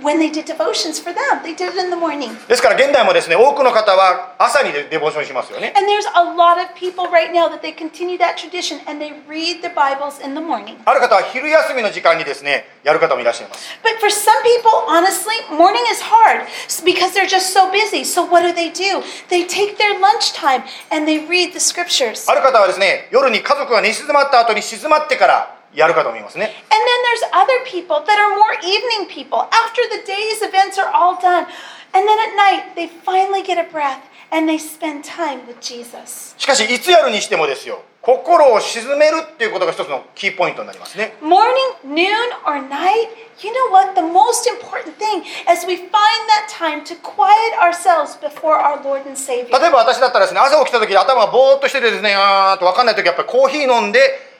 [0.03, 2.29] when they did devotions for them, they did it in the morning.
[2.47, 9.01] ですから現代もですね多くの方は朝にデデボーションしますよね And there's a lot of people right now that they continue that tradition and
[9.01, 10.77] they read the Bibles in the morning.
[10.85, 16.45] ある方は昼休みの時間にですねやる方もいらっしゃいます But for some people, honestly, morning is hard
[16.85, 18.05] because they're just so busy.
[18.05, 19.01] So what do they do?
[19.29, 22.29] They take their lunchtime and they read the scriptures.
[22.29, 29.38] ある方はですね夜に家族が寝静まった後に静まってから やる方もいますね And then there's other people that are more evening people.
[29.50, 31.46] After the day's events are all done,
[31.94, 36.34] and then at night they finally get a breath and they spend time with Jesus.
[36.38, 41.52] しかしいつやるにしてもですよ心を静めるっていうことが一つのキーポイントになりますね Morning,
[41.86, 42.08] noon,
[42.44, 43.08] or night,
[43.40, 43.94] you know what?
[43.94, 49.06] The most important thing is we find that time to quiet ourselves before our Lord
[49.06, 49.56] and Savior.
[49.56, 54.31] 例えば私だったらですね朝起きた時に頭がぼーっとしててですねあーっと分かんない時はやっぱりコーヒー飲んで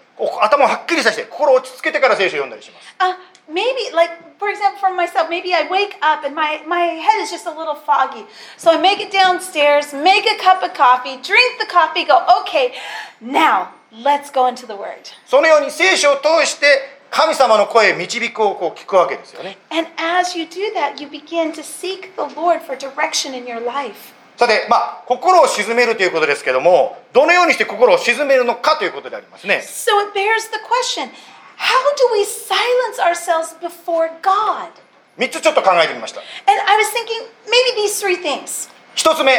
[0.43, 3.17] 頭をはっきりさせて心を落ち着けてから聖書を読んだりします Uh,
[3.53, 7.31] maybe, like, for example, for myself, maybe I wake up and my, my head is
[7.31, 8.25] just a little foggy.
[8.57, 12.75] So I make it downstairs, make a cup of coffee, drink the coffee, go, okay,
[13.21, 15.11] now let's go into the Word.
[15.27, 16.67] そのように聖書を通して
[17.11, 23.61] 神様の声導くをこう聞くわけですよね And as you do that, you begin to seek the Lord for direction in your
[23.61, 24.12] life.
[24.37, 31.11] さてまあ心を静めるということですけどもどのようにして心を静めるのかということでありますね So it bears the question
[31.57, 34.71] how do we silence ourselves before God?
[35.19, 38.71] 3つちょっと考えてみました And I was thinking maybe these three things.
[38.97, 39.33] 1つ目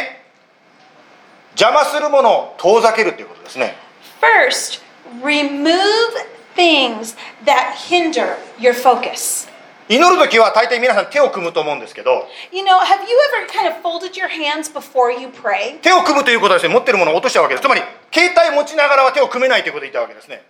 [1.56, 3.76] 邪魔するものを遠ざけるということですね
[4.20, 4.80] First,
[5.22, 5.64] remove
[6.56, 9.48] things that hinder your focus.
[9.88, 12.26] 祈る時は大体皆さん手を組むと思うんですけど
[15.82, 17.62] 手を組むということはですね持ってるものを落としたわけです。
[17.64, 20.44] つまり携帯持ちながらは手を組めないということを言ったわけですね。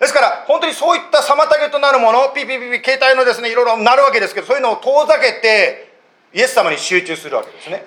[0.00, 5.94] ですから本当にそういった妨げとなるものピピピピ携帯のですねいろいろなるわけですけどそういうのを遠ざけて
[6.34, 7.84] イエス様に集中するわけですね。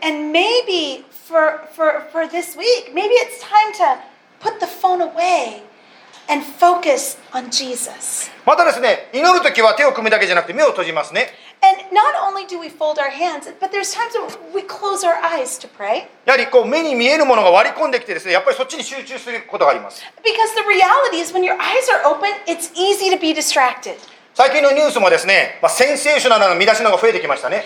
[6.28, 8.30] and focus on Jesus.
[8.46, 11.28] またですね祈る時は手を組むだけじゃなくて目を閉じますね
[11.64, 15.14] And not only do we fold our hands, but there's times when we close our
[15.22, 16.08] eyes to pray.
[16.24, 23.94] やはりこう目に見えるものが割り込んできてですねやっぱりそっちに集中することがあります Because the reality is, when your eyes are open, it's easy to be distracted.
[24.37, 27.63] 最近のニュースもですね、まあ、センセーショナルな見出しのが増えてきましたね。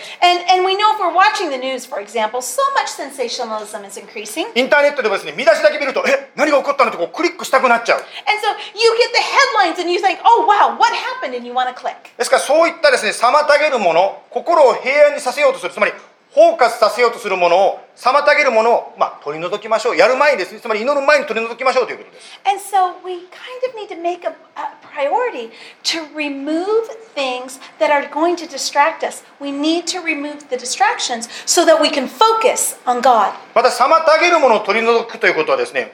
[4.56, 8.00] インターネットでもですね、見出しだけ見ると、え何が起こったのとこうクリックしたくなっちゃう。
[12.16, 15.92] ですから、そういったですね、妨げるもの、心を平安にさせようとする、つまり、
[16.34, 19.96] フォーカスさせようとするものを妨げるものを、ま、取り除きましょう。
[19.96, 22.40] やる前にですね、つまり祈る前に取り除きましょうということです。
[24.92, 25.50] Priority
[25.82, 29.22] to remove things that are going to distract us.
[29.40, 33.32] We need to remove the distractions so that we can focus on God.
[33.54, 35.92] また妨げるものを取り除くということはですね、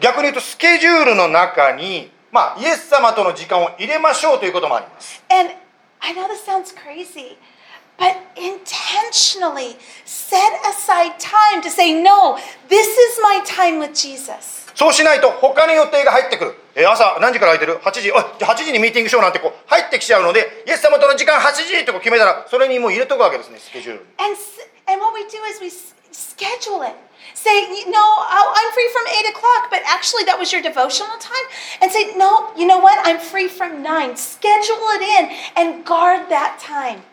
[0.00, 5.22] 逆に言うとスケジュールの中に、ま、イエス様との時間を入れましょうということもあります。
[7.97, 12.37] but intentionally set aside time to say, no,
[12.69, 14.61] this is my time with Jesus.
[14.75, 18.11] そうしないと他の予定が入ってくる えー朝何時から空いてる ?8 時。
[18.11, 24.09] あ、じゃあ8時にミーティングしようなんてこう入ってきちゃうので、イエス様との時間8時ってこう決めたら、それにもう入れとくわけですね、スケジュールに。
[24.17, 24.57] And, s-
[24.89, 26.95] and what we do is we s- schedule it.
[27.35, 31.13] Say, "You- no, oh, I'm free from 8 o'clock, but actually that was your devotional
[31.21, 31.45] time.
[31.79, 32.97] And say, no, you know what?
[33.05, 34.17] I'm free from 9.
[34.17, 37.03] Schedule it in and guard that time.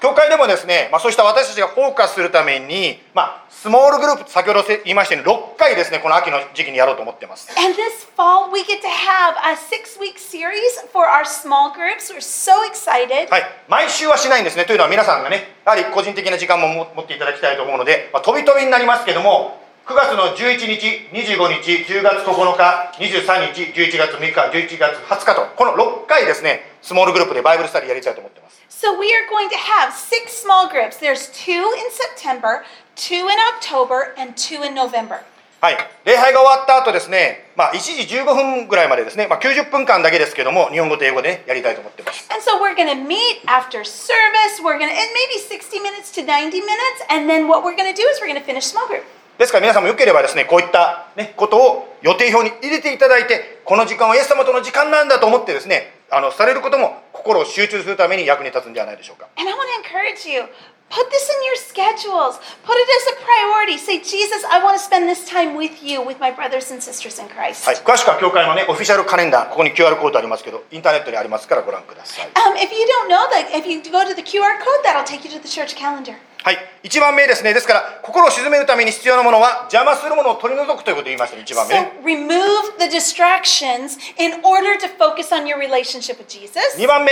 [0.00, 7.48] 教会でもですね、まあ、そうした私たちがフォーカスするために、まあ、スモールグループ、先ほど言いましたように、6回ですね、この秋の時期にやろうと思ってます。
[7.56, 12.12] And this fall, we get to have a six week series for our small groups.
[12.12, 13.30] We're so excited.
[13.30, 14.66] はい、毎週はしないんですね。
[14.66, 28.60] というのは皆さんがね、やはり個人的な時間もも持っていただきたいと思うので、まあ、飛び飛びになりますけども、9月の11日、25日、10月9日、23日、11月6日、11月20日と、この6回ですね、スモールグループでバイブルスタディやりたいと思ってます。
[28.68, 30.98] So we are going to have six small groups.
[30.98, 32.64] There's two in September,
[32.96, 35.22] two in October, and two in November.
[35.60, 42.26] はい、礼拝が終わった後ですね、まあ、1時15分ぐらいまでですね、まあ、90分間だけですけども、日本語と英語で、ね、やりたいと思ってます。
[42.34, 44.58] And so we're going to meet after service.
[44.58, 47.06] We're going to, and maybe 60 minutes to 90 minutes.
[47.08, 49.06] And then what we're going to do is we're going to finish small group.
[49.38, 59.28] ですから皆さんもよければですね、こういった、ね、ことを予定表に入れていただいて、この時間はイエス様との時間なんだと思ってですね、あのされることも心を集中するために役に立つんではないでしょうか。
[59.36, 60.48] And I want to encourage you.
[60.88, 62.38] Put this in your schedules.
[62.62, 63.76] Put it as a priority.
[63.76, 67.18] Say, Jesus, I want to spend this time with you, with my brothers and sisters
[67.20, 67.66] in Christ.
[67.66, 72.28] はい、詳しくは教会のね、オフィシャルカレンダー、ここに QR コードありますけど、インターネットにありますからご覧ください。
[72.34, 75.30] Um, if you don't know that, if you go to the QR code, that'll take you
[75.36, 76.14] to the church calendar.
[76.46, 81.92] はい、1番目ですね、ですから、心を鎮めるために必要なものは、邪魔するものを取り除くということを言いましたね、1番目ね。
[82.00, 86.78] So remove the distractions in order to focus on your relationship with Jesus.
[86.78, 87.10] 2番目、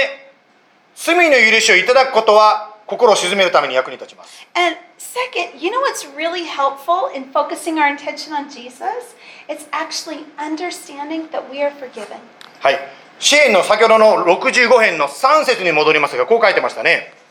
[0.94, 4.47] 罪の許しをいただくことは、心を鎮めるために役に立ちます。
[4.55, 9.16] And second, you know what's really helpful in focusing our attention on Jesus?
[9.49, 12.18] It's actually understanding that we are forgiven.
[12.61, 12.79] はい、
[13.18, 17.24] 支援の先ほどの65編の3節に戻りますが、こう書いてましたね。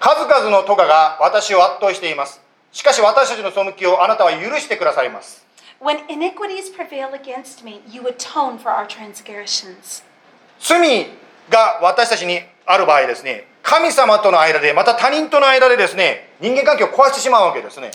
[0.00, 2.40] 数々の咎が私を圧倒しています。
[2.72, 5.46] しかし私たちの背きをあなたは許してくださいます。
[5.80, 10.02] When iniquities prevail against me, you atone for our transgressions.
[10.58, 11.06] 罪
[11.50, 17.90] が私たちにある場合ですね、神様との間で、また他人との間でですね、人間関係を壊してしまうわけですね。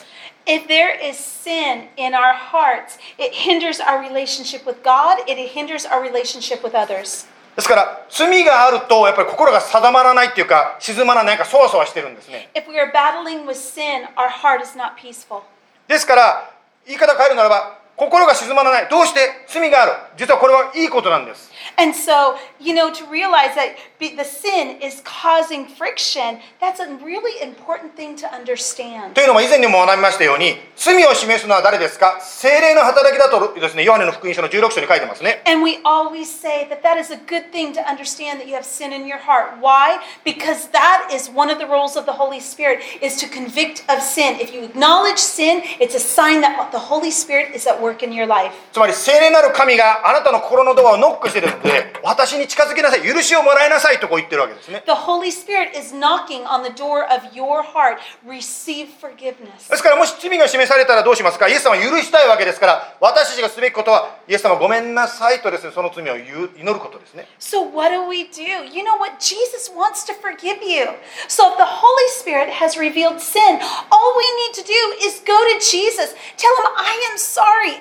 [0.46, 5.86] If there is sin in our hearts, it hinders our relationship with God, it hinders
[5.86, 7.28] our relationship with others.
[7.56, 12.50] ですから、罪があると、やっぱり心が定まらないっていうか、静まらない、かそわそわしてるんですね。
[12.54, 15.42] If we are battling with sin, our heart is not peaceful.
[15.88, 16.50] ですから、
[16.86, 18.88] 言い方変えるならば、心が静まらない。
[18.90, 21.52] どうして罪がある実はこれはいいことなんです。
[21.78, 27.96] And so, you know, to realize that the sin is causing friction, that's a really important
[27.96, 29.14] thing to understand.
[29.14, 35.44] というのも以前にも学びましたように、罪を示すのは誰ですか精霊の働きだとですね、ヨハネの福音書の16章に書いてますね。
[35.46, 38.92] And we always say that that is a good thing to understand that you have sin
[38.92, 39.62] in your heart.
[39.62, 40.00] Why?
[40.26, 44.02] Because that is one of the roles of the Holy Spirit is to convict of
[44.02, 44.40] sin.
[44.40, 48.12] If you acknowledge sin, it's a sign that the Holy Spirit is at work in
[48.12, 48.54] your life.
[48.72, 54.84] つまり聖霊なる神があなたの心のドアをノックしてですね、私に近づきなさい、許しをもらいなさいとこう言ってるわけですね。
[54.86, 57.98] The Holy Spirit is knocking on the door of your heart.
[58.26, 59.70] Receive forgiveness.
[59.70, 67.28] ですからもし罪が示されたらどうしますかイエス様は許したいわけですから、私たちがすべきことは、イエス様ごめんなさいとですね、その罪を祈ることですね。
[67.40, 68.44] So, what do we do?
[68.66, 69.20] You know what?
[69.20, 70.86] Jesus wants to forgive you.
[71.28, 73.60] So, if the Holy Spirit has revealed sin,
[73.92, 77.81] all we need to do is go to Jesus, tell him, I am sorry.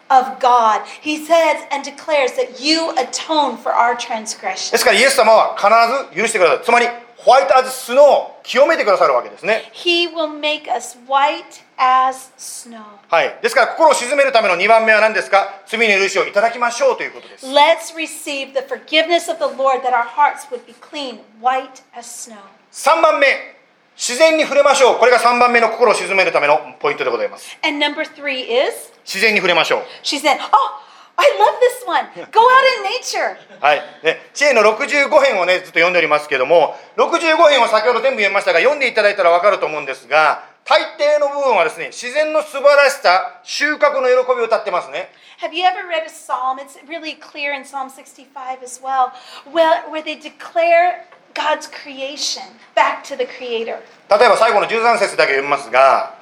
[0.10, 0.82] of God.
[1.02, 4.76] He says and declares that you atone for our で transgression.
[4.76, 6.64] すからイエス様は必ず許してください。
[6.64, 6.86] つまり、
[7.16, 9.70] ホワイトアズスノーを清めてくださるわけですね。
[9.72, 12.82] He will make us white as snow.
[13.08, 13.38] はい。
[13.42, 17.46] ですから、心を鎮めるための2番目は何ですか罪の許しをいただきましょうということです。
[17.46, 22.06] Let's receive the forgiveness of the Lord that our hearts would be clean, white as
[22.06, 22.36] snow.
[22.72, 23.56] 3番目、
[23.95, 24.97] 自然に触れましょう。
[24.97, 27.57] これが3番目の心を鎮めるためのポイントでございます。
[27.63, 29.81] And number three is, 自然に触れましょう。
[30.03, 30.81] she said, Oh,
[31.17, 32.05] I love this one.
[32.31, 33.37] Go out in nature.
[33.59, 33.81] はい。
[34.03, 45.09] ね、知恵の65編をね、ずっと読んでおりますけども、65編を先ほど全部読みましたが、読んでいただいたら分かると思うんですが、大抵の部分はですね自然の素晴らしさ収穫の喜びを歌ってますね
[45.41, 46.59] Have you ever read a psalm?
[46.59, 49.11] It's really clear in Psalm 65 as well,
[49.51, 52.43] where, where they declare God's creation
[52.75, 53.79] back to the Creator.
[54.09, 56.15] 例えば最後の13節だけ読みますが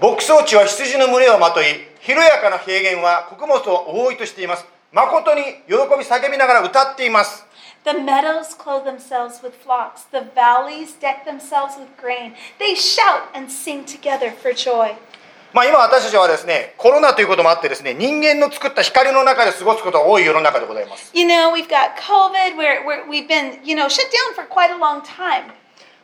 [0.00, 1.66] 牧草地は羊の群れをまとい
[2.00, 7.46] 広やかな平原は穀物を覆いとしています誠に喜び叫びながら歌っています
[7.84, 12.34] The meadows clothe themselves with flocks, the valleys deck themselves with grain.
[12.60, 14.94] They shout and sing together for joy.
[15.52, 24.46] まあ今私たちはですねコロナということもあってですね人間の作った光の中で過ごすことが多い世の中でございます You know, we've got COVID, where, where we've been, you know, shut down for
[24.48, 25.52] quite a long time.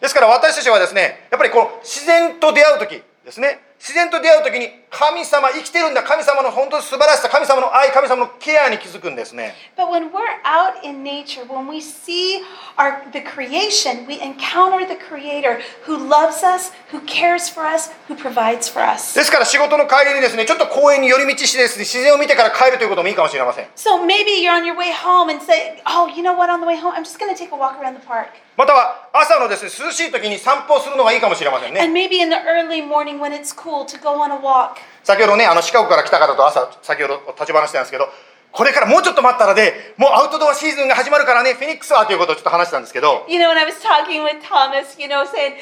[0.01, 12.43] ですから私たちはですねやっぱりこの自然と出会う時ですね自然と出会う時に神様生きてるんだ神様の本当に素晴らしさ神様の愛神様のケアに気づくんですね But when we're out in nature, when we see
[12.77, 18.17] our the creation, we encounter the creator who loves us, who cares for us, who
[18.17, 19.15] provides for us.
[19.15, 26.51] ですから仕事の帰りにですねちょっと公園に寄り道してですね自然を見てから帰るということもいいかもしれません So maybe you're on your way home and say, "Oh, you know what?
[26.51, 28.27] On the way home, I'm just going to take a walk around the park."
[28.57, 34.77] または朝のですね涼しい時に散歩をするのがいいかもしれませんね And maybe in the early morning when it's cool to go on a walk.
[35.05, 38.09] 先ほどねあのシカゴから来た方と朝先ほど立ち話したんですけど
[38.53, 45.55] これからもうちょっと待ったらでもうアウトドアシーズンが始まるからねフェニックスはということをちょっと話したんですけど You know, when I was talking with Thomas, you know, saying,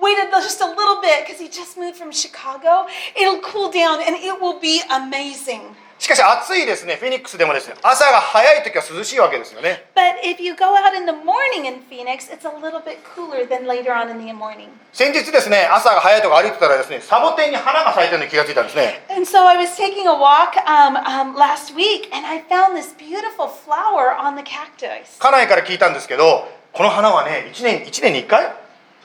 [0.00, 2.86] "Wait a- just a little bit because he just moved from Chicago.
[3.14, 11.06] It'll cool down and it will be amazing." しかし暑いですねフェニックスでもですね朝が早い時は涼しいわけですよね But if you go out in
[11.06, 14.68] the morning in Phoenix, it's a little bit cooler than later on in the morning.
[14.92, 22.76] 先日ですね朝が早いとこ歩いてたらですねサボテンに花が咲いてるのに気がついたんですね And so I was taking a walk um, um, last week and I found
[22.76, 25.18] this beautiful flower on the cactus.
[25.18, 28.52] 家内から聞いたんですけどこの花はね1年一年に1回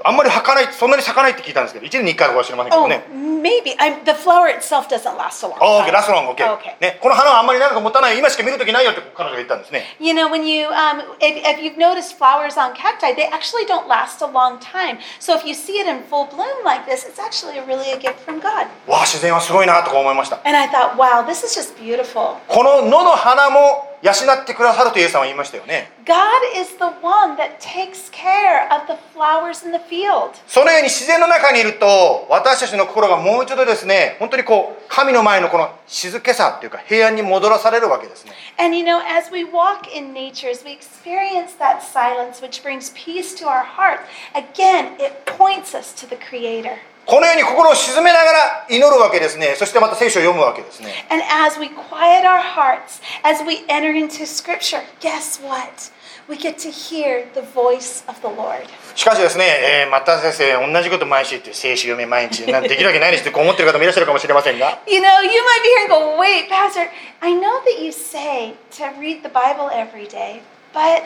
[0.03, 3.05] あんまり咲かないそんなに咲かないって聞いたんですけど1年に1回かもしれませんけど Oh, ね
[3.43, 3.75] maybe.
[3.77, 5.57] I'm, the flower itself doesn't last so long.
[5.59, 6.79] あ OK ラストロン OK、Okay.
[6.79, 13.65] ね、この花はあんまり長く持たない今しか見るときないよって彼女が言ったんですね You know, when you, um, if, if you've noticed flowers on cacti, they actually
[13.65, 14.97] don't last a long time.
[15.19, 18.19] So if you see it in full bloom like this, it's actually really a gift
[18.25, 18.67] from God.
[18.87, 22.37] わあ自然はすごいなとか思いました And I thought, wow, this is just beautiful.
[22.47, 30.31] この野の花も養ってくださるとイエスさんは言いましたよね God is the one that takes care of the flowers in the field.
[30.45, 42.61] そのように自然の中にいると私たちの心がもう一度ですね本当にこう神の前のこの静けさっていうか平安に戻らされるわけですね And you know, as we walk in nature, as we experience that silence, which
[42.61, 44.01] brings peace to our heart,
[44.35, 46.77] again, it points us to the Creator.
[47.05, 55.91] このように心を沈めながら祈るわけですねそしてまた聖書を読むわけですね And as we quiet our hearts, as we enter into Scripture, guess what?
[56.29, 58.63] We get to hear the voice of the Lord.
[58.95, 59.43] しかしですね、
[59.83, 66.87] えー、また先生同じこと毎週って聖書読め毎日なんてできるわけないですってこう思ってる方もいらっしゃるかもしれませんが You know, you might be here and go, wait, Pastor,
[67.19, 70.41] I know that you say to read the Bible every day,
[70.73, 71.03] but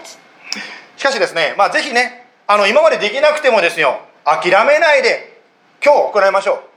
[0.98, 5.37] しかしですねまあぜひねあの今までできなくてもですよ諦めないで
[5.87, 6.73] 今日行いましょう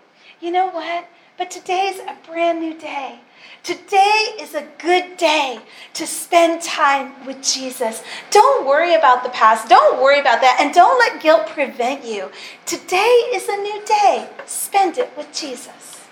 [0.45, 1.05] you know what?
[1.37, 3.19] But today's a brand new day.
[3.63, 5.59] Today is a good day
[5.93, 8.03] to spend time with Jesus.
[8.31, 9.67] Don't worry about the past.
[9.67, 10.57] Don't worry about that.
[10.59, 12.29] And don't let guilt prevent you.
[12.65, 14.29] Today is a new day.
[14.45, 16.05] Spend it with Jesus.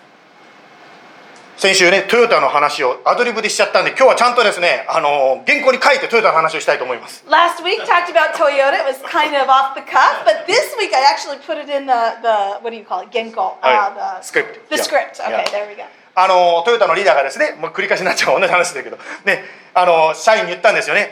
[1.59, 8.79] 先週ねトヨタの話をアドリブでしちゃったんで今日はちゃんとですねあの原稿に書いてトヨタの話をしたいと思います Last week talked about Toyota.
[8.79, 11.87] It was kind of off the cuff, but this week I actually put it in
[11.87, 13.11] the, the what do you call it?
[13.11, 13.59] Genko.
[13.61, 13.91] Uh,
[14.21, 14.71] the Script.
[14.71, 14.83] The Yeah.
[14.87, 15.19] script.
[15.19, 15.51] Okay, Yeah.
[15.51, 15.83] there we go.
[16.15, 19.43] あのトヨタのリーダーがですねもう繰り返しになっちゃう同じ話だけどね
[19.75, 21.11] あの社員に言ったんですよね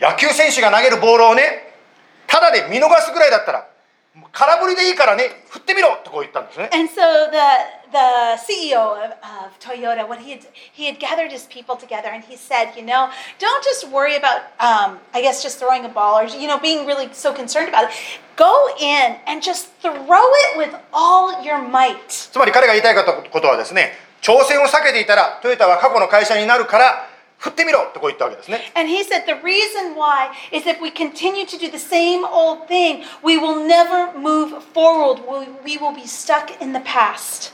[0.00, 1.74] 野球選手が投げるボールをね
[2.26, 3.68] ただで見逃すぐらいだったら
[4.32, 6.94] 空振りでいいからね振ってみろとこう言ったんですね And so
[7.30, 7.38] the
[7.91, 12.23] the CEO of, of Toyota, when he had he had gathered his people together, and
[12.23, 16.19] he said, you know, don't just worry about, um, I guess, just throwing a ball
[16.19, 17.91] or you know being really so concerned about it.
[18.35, 22.09] Go in and just throw it with all your might.
[22.31, 32.23] つまり彼が言いたいことはですね挑戦を避けていたらトヨタは過去の会社になるから振ってみろとこう言ったわけですね And he said the reason why is if we continue to do the same
[32.25, 35.21] old thing, we will never move forward.
[35.27, 37.51] We, we will be stuck in the past.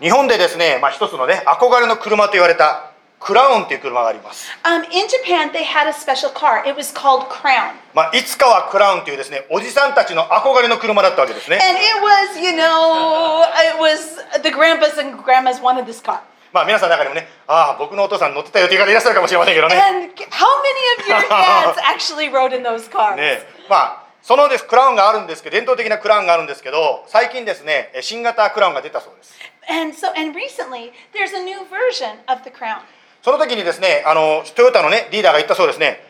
[0.00, 6.62] 日本でですね、まあ、一つのね憧れの車と言われたクラウンという車があります、Um, in Japan, they had a special car.
[6.64, 7.74] It was called Crown.
[7.94, 16.20] まあ、いつかはクラウンというですねおじさんたちの憧れの車だったわけですね And it was, you know, it was the grandpas and grandmas wanted this car.
[16.52, 23.16] まあ皆さんの中にもねああ僕のお父さん乗ってたよという方いらっしゃるかもしれませんけどね And how many of your dads actually rode in those cars?
[23.16, 29.34] ねまあそのですクラウンがあるんですけど伝統的なクラウンがあるんですけど最近ですねえ新型クラウンが出たそうです
[29.70, 32.80] And so, and recently, there's a new version of the crown.
[33.22, 36.00] その時にですねあのトヨタのねリーダーが言ったそうですね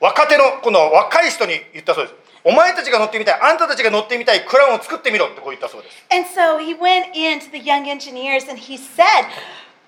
[0.00, 9.26] 若手のこの若い人に言ったそうですお前たちが乗ってみたいあんたたちが乗ってみたいクラウンを作ってみろってこう言ったそうです And so he went into the young engineers and he said,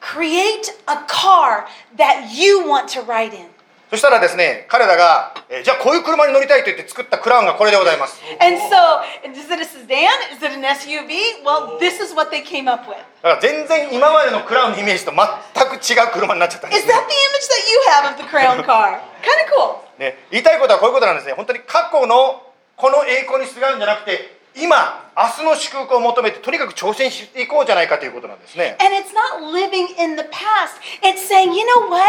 [0.01, 1.67] create a car
[1.97, 3.47] that you want to ride in.
[3.93, 10.09] そしたらですね彼らが、えーじゃあこういう車に乗りたいと言って作ったクラウンがこれでございます And so, is it a sedan?
[10.33, 11.45] Is it an SUV?
[11.45, 12.97] Well, this is what they came up with.
[13.21, 15.21] だから全然今までのクラウンのイメージと全
[15.69, 18.97] く違う車になっちゃったんで Is す、ね that the image that you have of the crown car?
[19.21, 20.01] Kind of cool.
[20.01, 22.41] ね言いたいことはこういうことなんですね本当に過去の
[22.77, 30.81] この栄光にすがるんじゃなくて今明日の祝福を求めてとにかく挑戦していこうじゃないかということなんですね And it's not living in the past.
[31.03, 32.05] It's saying, you know what?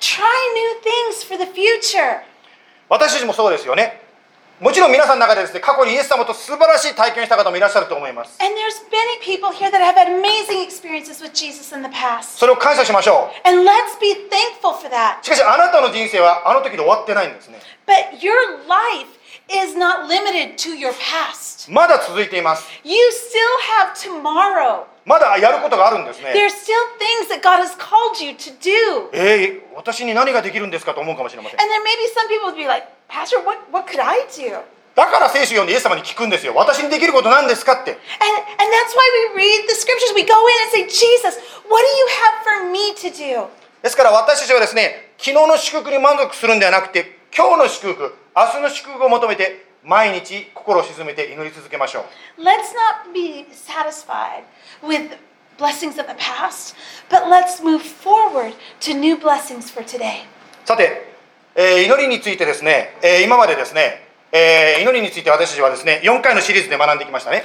[0.00, 0.24] Try
[0.54, 2.22] new things for the future.
[2.88, 4.00] 私たちもそうですよね
[4.60, 12.38] もちろん皆さんの中でですね過去にイエス様と素晴らしい体験をした方もいらっしゃると思います And there's many people here that have had amazing experiences with Jesus in the past.
[12.38, 15.20] それを感謝しましょ And let's be thankful for that.
[15.22, 18.34] うしかしあなたの人生はあの時で終わってないんですね But your
[18.66, 19.17] life
[19.49, 21.71] is not limited to your past.
[21.71, 23.41] まだ続いています You still
[23.83, 24.85] have tomorrow.
[25.05, 29.09] まだやることがあるんですね There's still things that God has called you to do.
[29.13, 34.59] えー、私に何ができるんですかと思うかもしれません And then maybe some people would be like, Pastor, what, what could I do?
[34.95, 37.99] だから聖書を読んでイエス様に聞くんですよ私にできることなんですかって And,
[38.61, 40.13] and that's why we read the scriptures.
[40.13, 43.47] We go in and say, Jesus, what do you have for me to do?
[43.81, 52.00] ですから私たちはですね昨日の祝福に満足するんではなくて 今日の祝福明日の祝福を求めて毎日心を沈めて祈り続けましょ
[52.38, 54.44] う Let's not be satisfied
[54.82, 55.16] with
[55.58, 56.74] blessings of the past,
[57.08, 60.24] but let's move forward to new blessings for today.
[60.64, 61.12] さて、
[61.54, 67.44] えー祈りについてですね、えー今までですね、えー、祈りについて私たちはですね4回のシリーズで学んできましたね。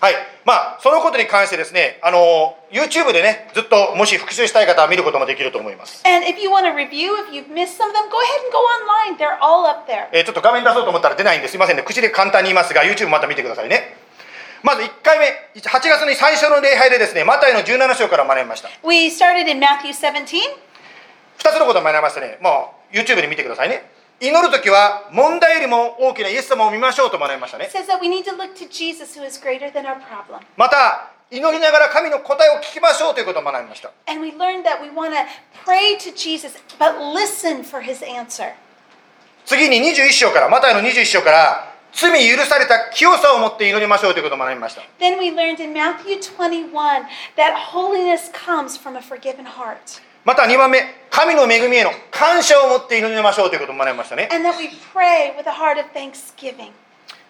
[0.00, 0.14] はい、
[0.44, 6.02] まあ、そのことに関してですね、あの YouTube でね、ずっともし復習したい方は見ることもできると思います。
[10.12, 13.96] ええ、ちょっと画面出そうと思ったら出ないんですみませんね、口で簡単に言いますが、YouTube また見てくださいね。
[14.62, 15.26] まず1回目、
[15.60, 18.70] 8月に最初の礼拝でですね、マタイの17章から学びました。
[21.38, 23.90] 2つのこと学びましたねもう YouTube で見てくださいね
[24.22, 27.68] 祈る時は問題よりも大きなイエス様を見ましょうと学びましたね。
[30.56, 33.90] また祈りながら神の答えを聞きましょうということを学びました。
[39.44, 44.82] 次に21章から、またあの21章から、罪許された清さを持って祈りましょうということを学びました。
[45.00, 46.70] Then we learned 21
[47.36, 47.54] that
[48.32, 50.00] comes from a forgiven heart.
[50.24, 56.70] また2番目神の恵みへの感謝を持って祈りましょうということを学びましたね And that we pray with a heart of thanksgiving.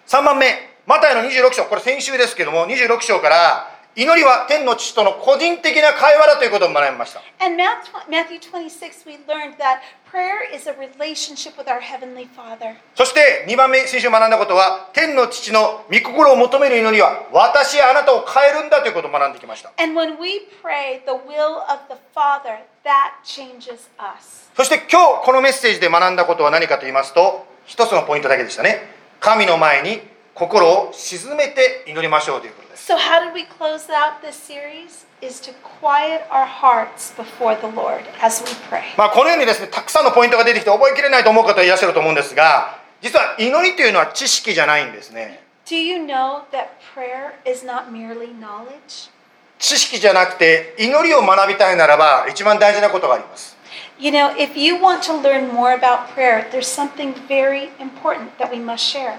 [0.07, 12.27] 3番目マタイの26章これ先週ですけども26章から祈りは天の父との個人的な会話だということを学びました And Matt- Matthew 26, we learned that prayer is a relationship with our Heavenly
[12.35, 12.75] Father.
[12.95, 24.49] そして2番目先週学んだことは天の父の御心を求める祈りは私やあなたを変えるんだということを学んできました And when we pray the will of the Father, that changes us.
[24.57, 28.79] そして今日このメッセージで学んだことは何かと言いますと一つのポイントだけでしたね
[29.19, 30.01] 神の前に
[30.33, 35.04] 心を沈めて祈りましょうということ So, how did we close out this series?
[35.20, 38.82] Is to quiet our hearts before the Lord as we pray.
[38.96, 49.10] まあこのようにですねたくさんのポイントが出てきて覚えきれないと思う方いらっしゃると思うんですが実は祈りというのは知識じゃないんですね Do you know that prayer is not merely knowledge?
[49.58, 53.56] 知識じゃなくて祈りを学びたいならば一番大事なことがあります
[53.98, 58.52] You know, if you want to learn more about prayer, there's something very important that
[58.52, 59.18] we must share.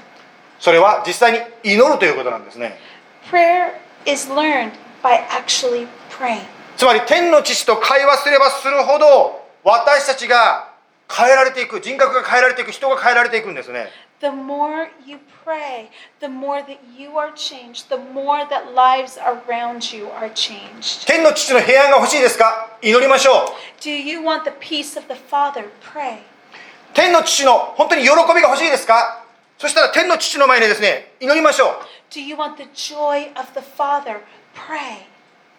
[0.59, 2.77] それは実際に祈るということなんですね
[3.30, 4.72] Prayer is learned
[5.02, 6.44] by actually praying.
[6.76, 10.72] つまり天の父と会話すればするほど私たちが
[11.10, 13.88] 変えられていく人格が変えられていく人が変えられていくんですね
[14.20, 15.88] The more you pray,
[16.20, 21.06] the more that you are changed, the more that lives around you are changed.
[21.06, 23.32] 天の父の平安が欲しいですか祈りましょ
[23.78, 25.68] う Do you want the peace of the Father?
[25.82, 26.18] Pray.
[26.94, 29.24] 天の父の本当に喜びが欲しいですか
[29.58, 31.70] そしたら天の父の前にですね祈りましょう
[32.10, 34.20] Do you want the joy of the Father?
[34.54, 35.06] Pray.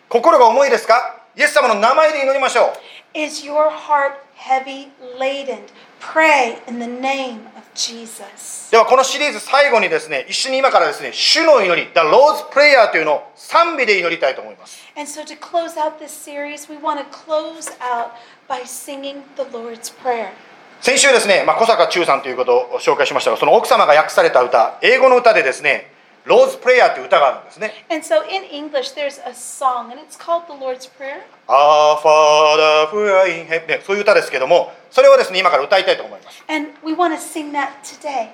[0.10, 2.74] 心が重いですかイエス様の名前で祈りましょ
[3.16, 4.90] う Is your heart heavy
[5.20, 5.64] laden?
[6.00, 8.72] Pray in the name of Jesus.
[8.72, 17.06] ではこのシリーズ最後にですね一緒に今からですね主の祈り The Lord's Prayer というのを賛美で祈りたいと思います And so, to close out this series, we want to
[17.12, 18.12] close out
[18.48, 20.30] by singing the Lord's Prayer.
[20.82, 25.92] 先週ですね、まあ、小坂忠さんということを紹介しましたがその奥様が訳された歌英語の歌でですね
[26.26, 33.06] 「ローズ・プレイヤー」という歌があるんですね And so in English, there's a song, and it's called the Lord's Prayer.「Our Father who
[33.08, 38.30] art in heaven」ねそういう歌ですけどもそれをですね今から歌いたいと思います And we want to sing that today.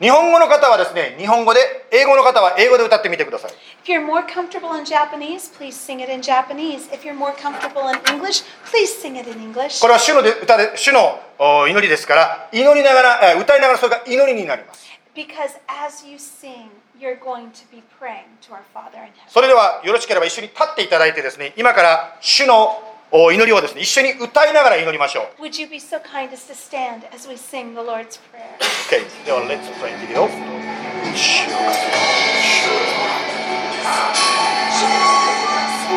[0.00, 3.50] 日本語の方はですね日本語で英語の方は英語で歌ってみてください
[3.84, 6.88] If you're more comfortable in Japanese, please sing it in Japanese.
[6.92, 9.80] If you're more comfortable in English, please sing it in English.
[9.80, 16.68] これは主ので歌で主のお祈りですから祈りながらえ歌いながらそれが祈りになります Because as you sing,
[16.99, 19.29] you're going to be praying to our Father in heaven.
[19.29, 28.57] それではよろしければ一緒に立っていただいてですね今から主のお祈りをですね一緒に歌いながら祈りましょう Would you be so kind as to stand as we sing the Lord's Prayer?
[28.87, 30.29] OK では Let's pray いくよ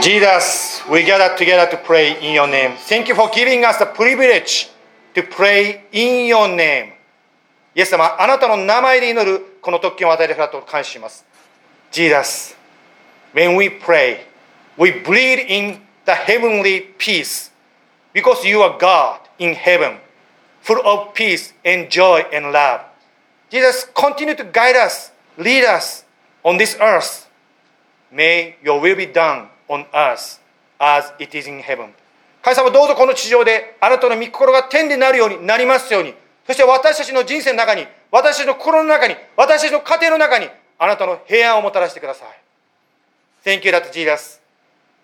[0.03, 2.77] Jesus, we gather together to pray in your name.
[2.77, 4.69] Thank you for giving us the privilege
[5.15, 6.90] to pray in your name.
[7.74, 11.26] イエス様、あなたの名前で祈るこの特権を与えてくれたと感謝します。
[11.92, 12.56] Jesus,
[13.34, 14.26] when we pray,
[14.78, 17.52] we breathe in the heavenly peace
[18.14, 20.00] because you are God in heaven,
[20.62, 22.82] full of peace and joy and love.
[23.50, 26.04] Jesus, continue to guide us, lead us
[26.44, 27.30] on this earth.
[28.12, 30.40] May your will be done on earth
[30.78, 31.94] as it is in heaven.
[32.42, 36.14] 神様どうぞこの地上であなたの御心が天でなるようになりますように。
[36.52, 42.28] そして私たちの人生の中に、私たちの心の中に、私たちの家庭の中に、あなたの平安をもたらしてください。
[43.46, 44.42] Thank you that Jesus,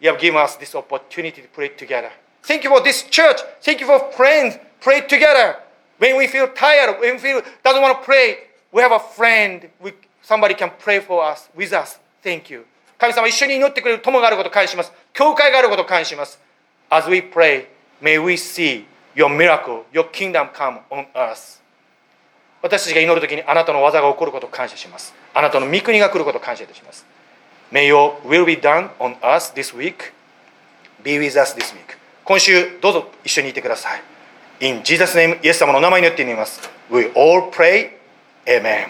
[0.02, 2.10] you have given us this opportunity to pray together.
[2.44, 3.38] Thank you for this church.
[3.62, 4.60] Thank you for friends.
[4.82, 5.56] Pray together.
[6.00, 8.40] When we feel tired, when we feel doesn't want to pray,
[8.74, 9.70] we have a friend.
[9.80, 11.98] We, somebody can pray for us, with us.
[12.22, 12.66] Thank you.
[12.98, 14.92] 神様一緒に祈ってくれる友があることを感謝します。
[15.14, 16.42] 教会があることを感謝します。
[16.90, 17.68] As we pray,
[18.02, 18.84] may we see
[19.18, 21.60] your miracle, your kingdom come on earth.
[22.62, 25.14] 私たちが祈るときにあなたの技が起こることを感謝します。
[25.34, 27.06] あなたの御国が来ることを感謝いたします。
[27.72, 30.14] May your will be done on us this week.
[31.04, 31.98] Be with us this week.
[32.24, 34.02] 今週どうぞ一緒にいてください。
[34.60, 36.60] In Jesus' name, イエス様のお名前によって祈ります。
[36.92, 37.92] We all pray.
[38.46, 38.88] Amen.